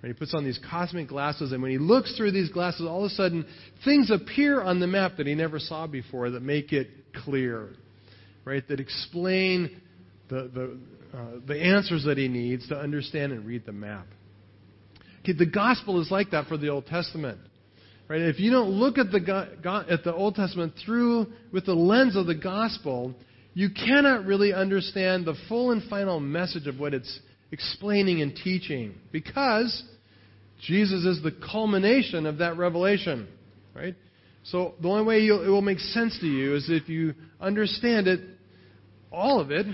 [0.00, 3.04] And he puts on these cosmic glasses, and when he looks through these glasses, all
[3.04, 3.44] of a sudden
[3.84, 6.88] things appear on the map that he never saw before that make it
[7.24, 7.70] clear,
[8.44, 8.66] right?
[8.68, 9.80] That explain
[10.28, 10.78] the, the,
[11.14, 14.06] uh, the answers that he needs to understand and read the map.
[15.20, 17.38] Okay, the gospel is like that for the Old Testament.
[18.08, 18.22] Right?
[18.22, 22.26] If you don't look at the, at the Old Testament through with the lens of
[22.26, 23.14] the gospel,
[23.52, 27.20] you cannot really understand the full and final message of what it's
[27.52, 29.82] explaining and teaching because
[30.62, 33.28] Jesus is the culmination of that revelation.
[33.74, 33.94] Right?
[34.44, 38.20] So the only way it will make sense to you is if you understand it,
[39.12, 39.66] all of it,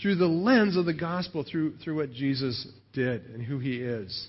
[0.00, 4.28] through the lens of the gospel, through, through what Jesus did and who he is.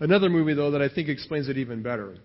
[0.00, 2.16] Another movie, though, that I think explains it even better.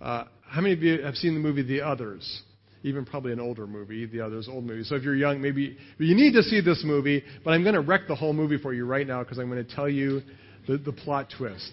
[0.00, 2.42] Uh, how many of you have seen the movie The Others?
[2.82, 4.84] Even probably an older movie, The Others, old movie.
[4.84, 7.82] So if you're young, maybe you need to see this movie, but I'm going to
[7.82, 10.22] wreck the whole movie for you right now because I'm going to tell you
[10.66, 11.70] the, the plot twist.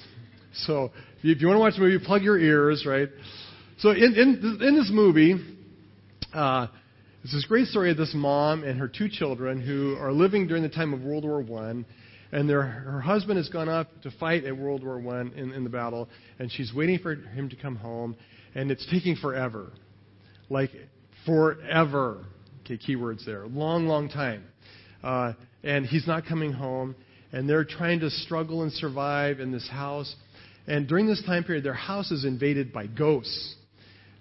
[0.54, 0.92] So
[1.24, 3.08] if you want to watch the movie, plug your ears, right?
[3.80, 5.36] So in, in, in this movie,
[6.34, 6.68] uh,
[7.28, 10.64] it's this great story of this mom and her two children who are living during
[10.64, 11.86] the time of World War One
[12.32, 15.66] and their, her husband has gone up to fight at World War One in, in
[15.66, 16.08] the battle,
[16.40, 18.16] and she's waiting for him to come home,
[18.56, 19.74] and it's taking forever,
[20.50, 20.70] like
[21.26, 22.24] forever.
[22.62, 24.46] Okay, keywords there, long, long time,
[25.04, 26.96] uh, and he's not coming home,
[27.34, 30.16] and they're trying to struggle and survive in this house,
[30.66, 33.56] and during this time period, their house is invaded by ghosts,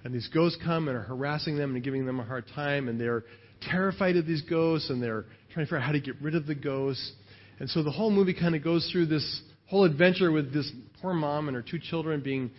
[0.06, 2.98] and these ghosts come and are harassing them and giving them a hard time, and
[2.98, 3.24] they're
[3.60, 6.46] terrified of these ghosts, and they're trying to figure out how to get rid of
[6.46, 7.10] the ghosts.
[7.58, 10.70] And so the whole movie kind of goes through this whole adventure with this
[11.02, 12.52] poor mom and her two children being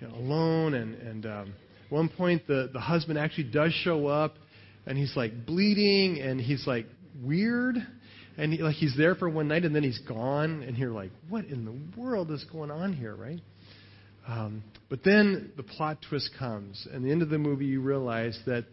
[0.00, 0.74] you know, alone.
[0.74, 1.54] And, and um,
[1.86, 4.36] at one point, the, the husband actually does show up,
[4.86, 6.86] and he's like bleeding, and he's like
[7.20, 7.74] weird.
[8.38, 10.62] And he, like he's there for one night, and then he's gone.
[10.62, 13.40] And you're like, what in the world is going on here, right?
[14.26, 16.86] Um, but then the plot twist comes.
[16.92, 18.66] And the end of the movie, you realize that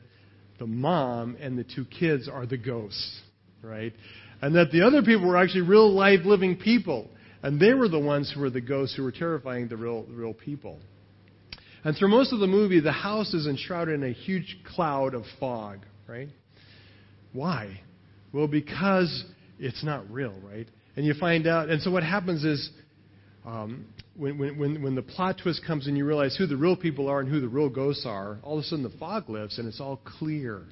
[0.60, 3.22] the mom and the two kids are the ghosts,
[3.64, 3.94] right?
[4.42, 7.08] and that the other people were actually real live living people.
[7.42, 10.34] And they were the ones who were the ghosts who were terrifying the real, real
[10.34, 10.80] people.
[11.84, 15.24] And through most of the movie, the house is enshrouded in a huge cloud of
[15.40, 16.28] fog, right?
[17.32, 17.80] Why?
[18.34, 19.24] Well, because
[19.58, 20.68] it's not real, right?
[20.98, 22.70] And you find out, and so what happens is
[23.46, 23.86] um,
[24.20, 27.22] when, when, when the plot twist comes and you realize who the real people are
[27.22, 29.80] and who the real ghosts are, all of a sudden the fog lifts and it's
[29.80, 30.64] all clear.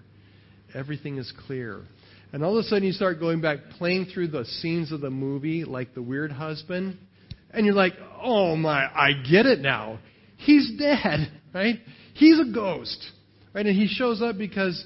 [0.76, 1.82] Everything is clear.
[2.34, 5.10] And all of a sudden you start going back, playing through the scenes of the
[5.10, 6.98] movie, like the weird husband,
[7.52, 10.00] and you're like, oh my, I get it now.
[10.36, 11.80] He's dead, right?
[12.16, 13.12] He's a ghost,
[13.54, 13.66] right?
[13.66, 14.86] And he shows up because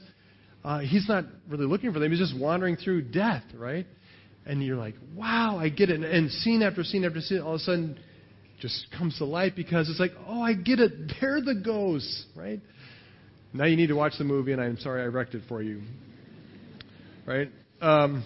[0.63, 2.11] uh, he's not really looking for them.
[2.11, 3.87] He's just wandering through death, right?
[4.45, 5.95] And you're like, wow, I get it.
[5.95, 7.99] And, and scene after scene after scene, all of a sudden,
[8.61, 10.91] just comes to life because it's like, oh, I get it.
[11.19, 12.61] They're the ghosts, right?
[13.53, 15.81] Now you need to watch the movie, and I'm sorry I wrecked it for you
[17.25, 17.49] right?
[17.81, 18.23] Um,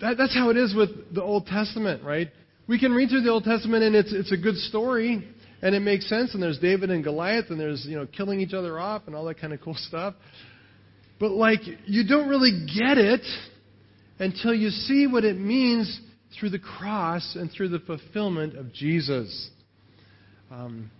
[0.00, 2.30] that, that's how it is with the Old Testament, right?
[2.68, 5.26] We can read through the Old Testament and it's, it's a good story
[5.62, 8.54] and it makes sense and there's David and Goliath and there's, you know, killing each
[8.54, 10.14] other off and all that kind of cool stuff.
[11.18, 13.22] But like, you don't really get it
[14.18, 16.00] until you see what it means
[16.38, 19.50] through the cross and through the fulfillment of Jesus.
[20.50, 20.90] Um,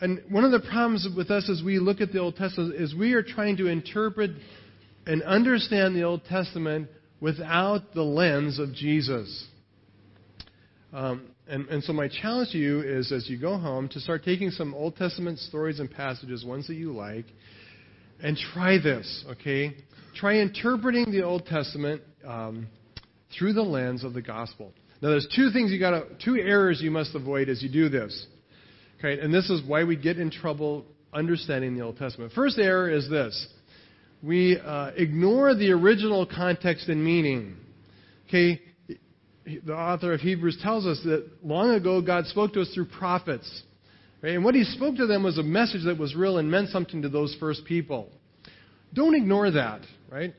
[0.00, 2.94] and one of the problems with us as we look at the Old Testament is
[2.94, 4.30] we are trying to interpret
[5.06, 6.88] and understand the Old Testament
[7.20, 9.46] without the lens of Jesus.
[10.92, 14.24] Um, and, and so my challenge to you is as you go home to start
[14.24, 17.26] taking some Old Testament stories and passages, ones that you like,
[18.22, 19.76] and try this, okay?
[20.14, 22.68] Try interpreting the Old Testament um,
[23.36, 24.72] through the lens of the gospel.
[25.02, 27.88] Now, there's two things you got to, two errors you must avoid as you do
[27.88, 28.26] this.
[28.98, 32.32] Okay, and this is why we get in trouble understanding the Old Testament.
[32.34, 33.46] First error is this:
[34.22, 37.56] we uh, ignore the original context and meaning.
[38.28, 38.60] Okay,
[39.64, 43.62] the author of Hebrews tells us that long ago God spoke to us through prophets.
[44.22, 44.34] Right?
[44.34, 47.02] And what he spoke to them was a message that was real and meant something
[47.02, 48.10] to those first people.
[48.92, 50.34] Don't ignore that, right?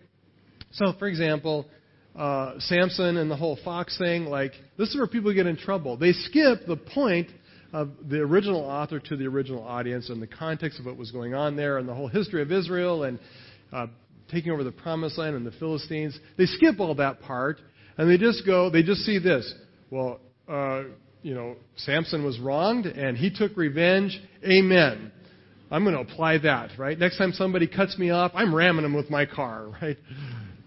[0.74, 1.66] So, for example,
[2.16, 5.98] uh, Samson and the whole fox thing, like, this is where people get in trouble.
[5.98, 7.30] They skip the point
[7.74, 11.34] of the original author to the original audience and the context of what was going
[11.34, 13.18] on there and the whole history of Israel and
[13.72, 13.88] uh,
[14.30, 16.18] taking over the promised land and the Philistines.
[16.38, 17.60] They skip all that part
[17.98, 19.54] and they just go, they just see this.
[19.90, 20.84] Well, uh,
[21.22, 24.20] you know, Samson was wronged and he took revenge.
[24.44, 25.12] Amen.
[25.70, 27.00] I'm going to apply that, right?
[27.00, 29.98] Next time somebody cuts me off, I'm ramming them with my car, right?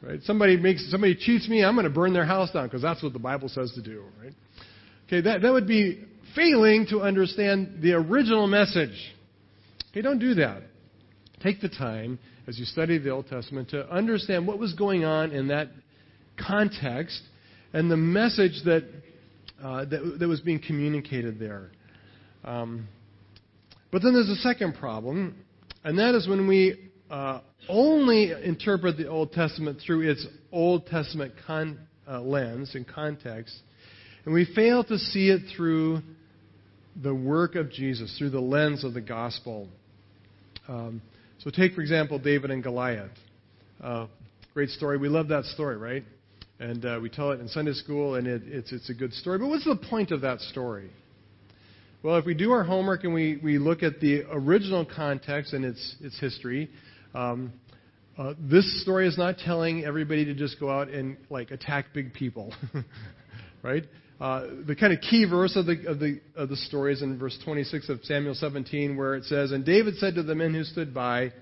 [0.07, 0.21] Right?
[0.25, 3.13] Somebody makes somebody cheats me, I'm going to burn their house down because that's what
[3.13, 4.35] the Bible says to do, right?
[5.07, 9.15] Okay, that that would be failing to understand the original message.
[9.91, 10.63] Okay, don't do that.
[11.43, 15.31] Take the time as you study the Old Testament to understand what was going on
[15.31, 15.69] in that
[16.39, 17.23] context
[17.73, 18.85] and the message that
[19.63, 21.71] uh, that, that was being communicated there.
[22.45, 22.89] Um,
[23.91, 25.37] but then there's a second problem,
[25.83, 31.33] and that is when we uh, only interpret the Old Testament through its Old Testament
[31.47, 33.55] con, uh, lens and context,
[34.25, 36.01] and we fail to see it through
[37.01, 39.69] the work of Jesus, through the lens of the gospel.
[40.67, 41.01] Um,
[41.39, 43.13] so, take, for example, David and Goliath.
[43.81, 44.09] Uh,
[44.53, 44.99] great story.
[44.99, 46.03] We love that story, right?
[46.59, 49.39] And uh, we tell it in Sunday school, and it, it's, it's a good story.
[49.39, 50.91] But what's the point of that story?
[52.03, 55.65] Well, if we do our homework and we, we look at the original context and
[55.65, 56.71] its, its history,
[57.15, 57.53] um,
[58.17, 62.13] uh, this story is not telling everybody to just go out and like attack big
[62.13, 62.55] people,
[63.63, 63.85] right?
[64.21, 67.19] Uh, the kind of key verse of the, of, the, of the story is in
[67.19, 70.63] verse 26 of Samuel 17, where it says, And David said to the men who
[70.63, 71.33] stood by,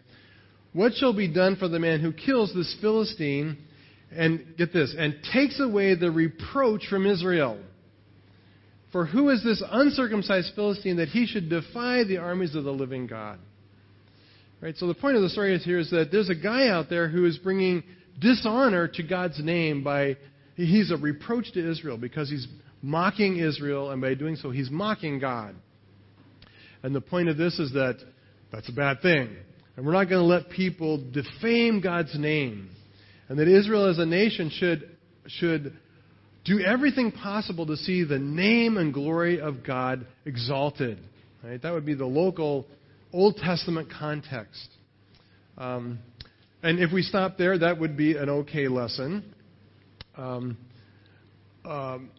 [0.72, 3.58] What shall be done for the man who kills this Philistine,
[4.10, 7.58] and get this, and takes away the reproach from Israel?
[8.90, 13.06] For who is this uncircumcised Philistine that he should defy the armies of the living
[13.06, 13.38] God?
[14.62, 14.76] Right?
[14.76, 17.08] So the point of the story is here is that there's a guy out there
[17.08, 17.82] who is bringing
[18.20, 20.16] dishonor to God's name by
[20.54, 22.46] he's a reproach to Israel because he's
[22.80, 25.56] mocking Israel, and by doing so, he's mocking God.
[26.84, 27.98] And the point of this is that
[28.52, 29.34] that's a bad thing.
[29.76, 32.70] And we're not going to let people defame God's name.
[33.28, 34.96] And that Israel as a nation should,
[35.26, 35.76] should
[36.44, 40.98] do everything possible to see the name and glory of God exalted.
[41.42, 41.60] Right?
[41.60, 42.66] That would be the local
[43.12, 44.68] Old Testament context.
[45.58, 45.98] Um,
[46.62, 49.34] and if we stop there, that would be an okay lesson.
[50.16, 50.56] Um,
[51.64, 52.10] um,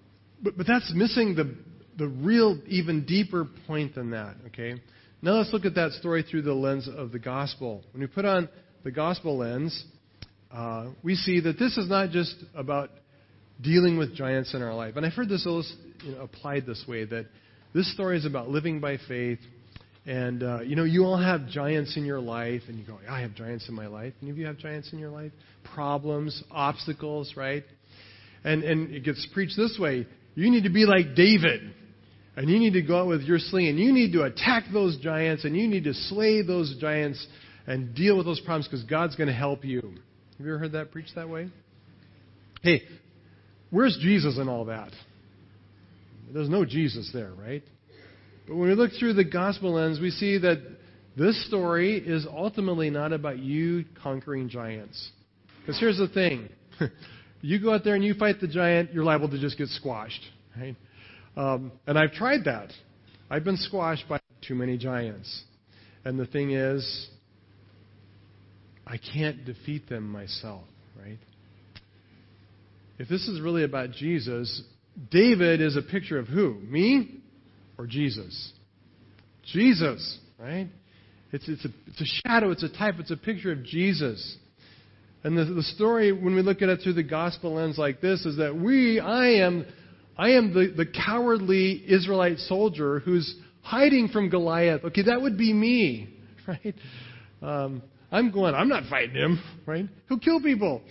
[0.41, 1.55] but, but that's missing the,
[1.97, 4.75] the real, even deeper point than that, okay?
[5.21, 7.83] Now let's look at that story through the lens of the gospel.
[7.93, 8.49] When we put on
[8.83, 9.85] the gospel lens,
[10.51, 12.89] uh, we see that this is not just about
[13.61, 14.97] dealing with giants in our life.
[14.97, 17.27] And I've heard this you know, applied this way that
[17.73, 19.39] this story is about living by faith
[20.05, 23.21] and, uh, you know, you all have giants in your life, and you go, I
[23.21, 24.13] have giants in my life.
[24.21, 25.31] Any of you have giants in your life?
[25.73, 27.63] Problems, obstacles, right?
[28.43, 31.61] And, and it gets preached this way you need to be like David,
[32.35, 34.97] and you need to go out with your sling, and you need to attack those
[34.97, 37.25] giants, and you need to slay those giants
[37.67, 39.81] and deal with those problems because God's going to help you.
[39.81, 41.49] Have you ever heard that preached that way?
[42.61, 42.81] Hey,
[43.69, 44.91] where's Jesus in all that?
[46.33, 47.63] There's no Jesus there, right?
[48.47, 50.61] But when we look through the gospel lens, we see that
[51.15, 55.11] this story is ultimately not about you conquering giants.
[55.59, 56.49] Because here's the thing
[57.41, 60.21] you go out there and you fight the giant, you're liable to just get squashed.
[60.57, 60.75] Right?
[61.37, 62.71] Um, and I've tried that.
[63.29, 65.43] I've been squashed by too many giants.
[66.05, 67.09] And the thing is,
[68.85, 70.63] I can't defeat them myself,
[70.99, 71.17] right?
[72.99, 74.61] If this is really about Jesus,
[75.09, 76.59] David is a picture of who?
[76.59, 77.22] Me?
[77.77, 78.53] Or Jesus?
[79.51, 80.67] Jesus, right?
[81.31, 84.37] It's, it's, a, it's a shadow, it's a type, it's a picture of Jesus.
[85.23, 88.25] And the, the story, when we look at it through the gospel lens like this,
[88.25, 89.65] is that we, I am,
[90.17, 94.83] I am the, the cowardly Israelite soldier who's hiding from Goliath.
[94.83, 96.13] Okay, that would be me,
[96.47, 96.75] right?
[97.41, 99.85] Um, I'm going, I'm not fighting him, right?
[100.07, 100.81] He'll kill people.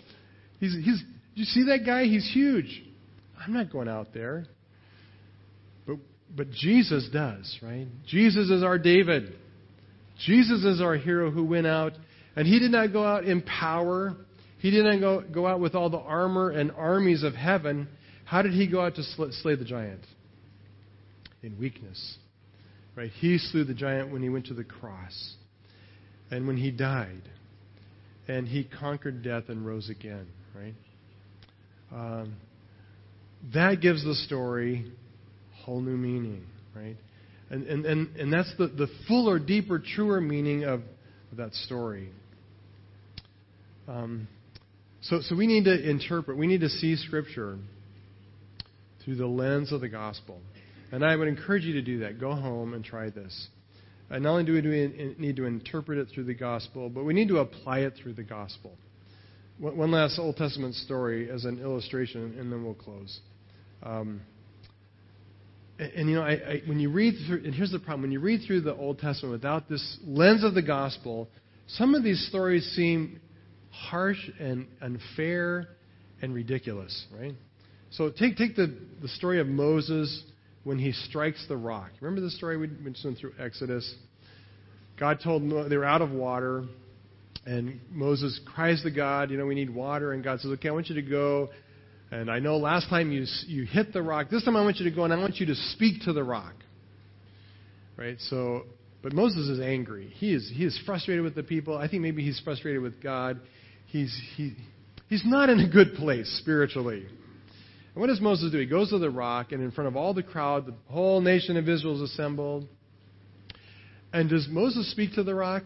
[0.59, 1.03] He's, he's,
[1.35, 2.05] you see that guy?
[2.05, 2.83] He's huge.
[3.39, 4.47] I'm not going out there.
[6.35, 7.87] But, Jesus does, right?
[8.07, 9.35] Jesus is our David.
[10.26, 11.93] Jesus is our hero who went out,
[12.37, 14.16] and he did not go out in power.
[14.59, 17.89] He didn't go, go out with all the armor and armies of heaven.
[18.24, 20.07] How did he go out to slay the giant?
[21.43, 22.16] In weakness.
[22.95, 23.11] Right?
[23.11, 25.35] He slew the giant when he went to the cross
[26.30, 27.22] and when he died.
[28.28, 30.74] And he conquered death and rose again, right?
[31.93, 32.37] Um,
[33.53, 34.87] that gives the story
[35.65, 36.45] whole new meaning,
[36.75, 36.97] right?
[37.51, 40.81] And, and, and, and that's the, the fuller, deeper, truer meaning of,
[41.31, 42.09] of that story.
[43.89, 44.29] Um,
[45.03, 47.59] so, so we need to interpret, we need to see Scripture
[49.05, 50.39] through the lens of the gospel.
[50.93, 52.21] And I would encourage you to do that.
[52.21, 53.49] Go home and try this.
[54.11, 57.29] And not only do we need to interpret it through the gospel, but we need
[57.29, 58.73] to apply it through the gospel.
[59.59, 63.21] One last Old Testament story as an illustration, and then we'll close.
[63.83, 64.21] Um,
[65.97, 68.20] and, you know, I, I, when you read through, and here's the problem: when you
[68.20, 71.28] read through the Old Testament without this lens of the gospel,
[71.66, 73.20] some of these stories seem
[73.70, 75.68] harsh and unfair
[76.20, 77.35] and ridiculous, right?
[77.91, 80.22] So take take the, the story of Moses
[80.64, 81.91] when he strikes the rock.
[82.01, 83.95] Remember the story we went through Exodus?
[84.99, 86.64] God told them they were out of water,
[87.45, 90.72] and Moses cries to God, you know, we need water, and God says, okay, I
[90.72, 91.51] want you to go,
[92.13, 94.29] and I know last time you you hit the rock.
[94.31, 96.23] This time I want you to go, and I want you to speak to the
[96.23, 96.53] rock.
[97.97, 98.19] Right?
[98.21, 98.65] So,
[99.03, 100.09] but Moses is angry.
[100.17, 101.77] He is he is frustrated with the people.
[101.77, 103.41] I think maybe he's frustrated with God.
[103.87, 104.53] He's he
[105.09, 107.07] he's not in a good place spiritually.
[107.07, 108.59] And what does Moses do?
[108.59, 111.57] He goes to the rock, and in front of all the crowd, the whole nation
[111.57, 112.69] of Israel is assembled.
[114.13, 115.63] And does Moses speak to the rock?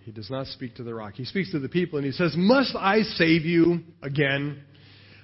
[0.00, 1.14] He does not speak to the rock.
[1.14, 4.62] He speaks to the people, and he says, Must I save you again?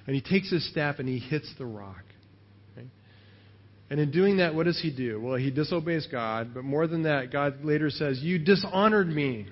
[0.07, 2.03] And he takes his staff and he hits the rock.
[3.91, 5.19] And in doing that, what does he do?
[5.19, 9.47] Well, he disobeys God, but more than that, God later says, You dishonored me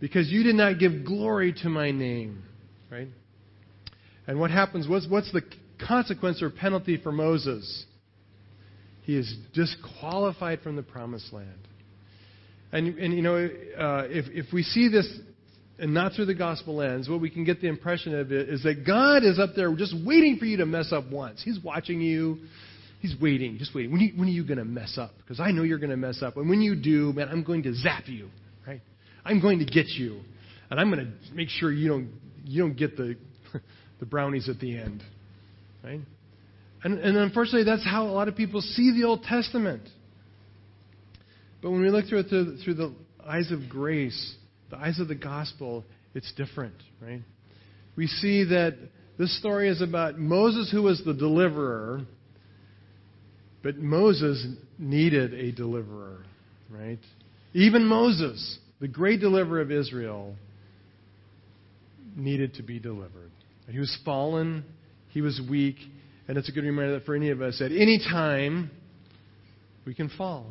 [0.00, 2.42] because you did not give glory to my name.
[2.90, 3.06] Right?
[4.26, 4.88] And what happens?
[4.88, 5.42] What's, what's the
[5.86, 7.84] consequence or penalty for Moses?
[9.02, 11.68] He is disqualified from the promised land.
[12.72, 15.08] And, and you know, uh, if, if we see this
[15.78, 18.62] and not through the gospel lens, what we can get the impression of it is
[18.64, 21.40] that God is up there just waiting for you to mess up once.
[21.42, 22.38] He's watching you.
[23.00, 23.92] He's waiting, just waiting.
[23.92, 25.12] When, you, when are you going to mess up?
[25.18, 26.36] Because I know you're going to mess up.
[26.36, 28.28] And when you do, man, I'm going to zap you,
[28.66, 28.80] right?
[29.24, 30.20] I'm going to get you,
[30.68, 32.10] and I'm going to make sure you don't
[32.44, 33.14] you don't get the
[34.00, 35.04] the brownies at the end.
[35.84, 36.00] Right?
[36.82, 39.82] And, and unfortunately, that's how a lot of people see the Old Testament.
[41.62, 44.34] But when we look through it through, through the eyes of grace,
[44.70, 47.22] the eyes of the gospel, it's different, right?
[47.96, 48.76] We see that
[49.18, 52.02] this story is about Moses, who was the deliverer,
[53.62, 54.46] but Moses
[54.78, 56.24] needed a deliverer,
[56.70, 57.00] right?
[57.52, 60.36] Even Moses, the great deliverer of Israel,
[62.16, 63.30] needed to be delivered.
[63.68, 64.64] He was fallen,
[65.08, 65.76] he was weak,
[66.26, 68.70] and it's a good reminder that for any of us, at any time,
[69.84, 70.46] we can fall.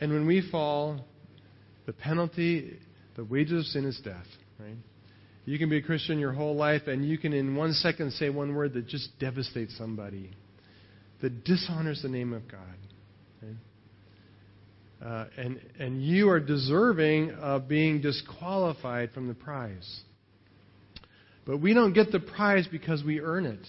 [0.00, 1.04] And when we fall,
[1.86, 2.78] the penalty,
[3.18, 4.28] the wages of sin is death,
[4.60, 4.76] right?
[5.44, 8.30] You can be a Christian your whole life, and you can, in one second, say
[8.30, 10.30] one word that just devastates somebody,
[11.20, 12.60] that dishonors the name of God.
[13.42, 15.04] Right?
[15.04, 20.00] Uh, and, and you are deserving of being disqualified from the prize.
[21.44, 23.66] But we don't get the prize because we earn it.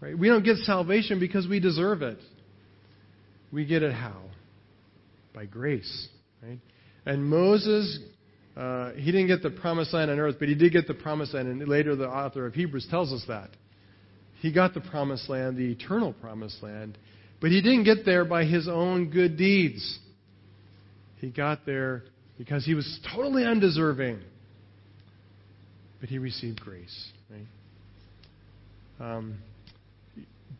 [0.00, 0.16] Right?
[0.16, 2.18] We don't get salvation because we deserve it.
[3.50, 4.20] We get it how?
[5.34, 6.08] By grace.
[6.40, 6.60] Right?
[7.06, 7.98] And Moses,
[8.56, 11.34] uh, he didn't get the promised land on earth, but he did get the promised
[11.34, 11.48] land.
[11.48, 13.50] And later, the author of Hebrews tells us that.
[14.40, 16.98] He got the promised land, the eternal promised land,
[17.40, 19.98] but he didn't get there by his own good deeds.
[21.16, 22.04] He got there
[22.38, 24.20] because he was totally undeserving
[26.00, 27.10] but he received grace.
[27.30, 27.46] Right?
[29.14, 29.38] Um,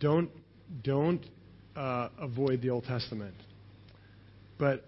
[0.01, 0.31] don't
[0.83, 1.25] don't
[1.75, 3.35] uh, avoid the Old Testament,
[4.59, 4.85] but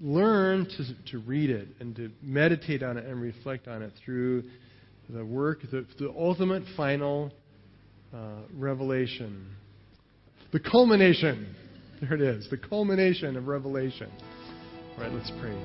[0.00, 4.44] learn to to read it and to meditate on it and reflect on it through
[5.10, 7.32] the work, the, the ultimate final
[8.14, 9.48] uh, revelation,
[10.52, 11.54] the culmination.
[12.00, 14.08] There it is, the culmination of Revelation.
[14.96, 15.56] All right, let's pray.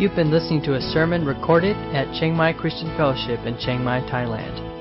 [0.00, 4.00] You've been listening to a sermon recorded at Chiang Mai Christian Fellowship in Chiang Mai,
[4.00, 4.73] Thailand.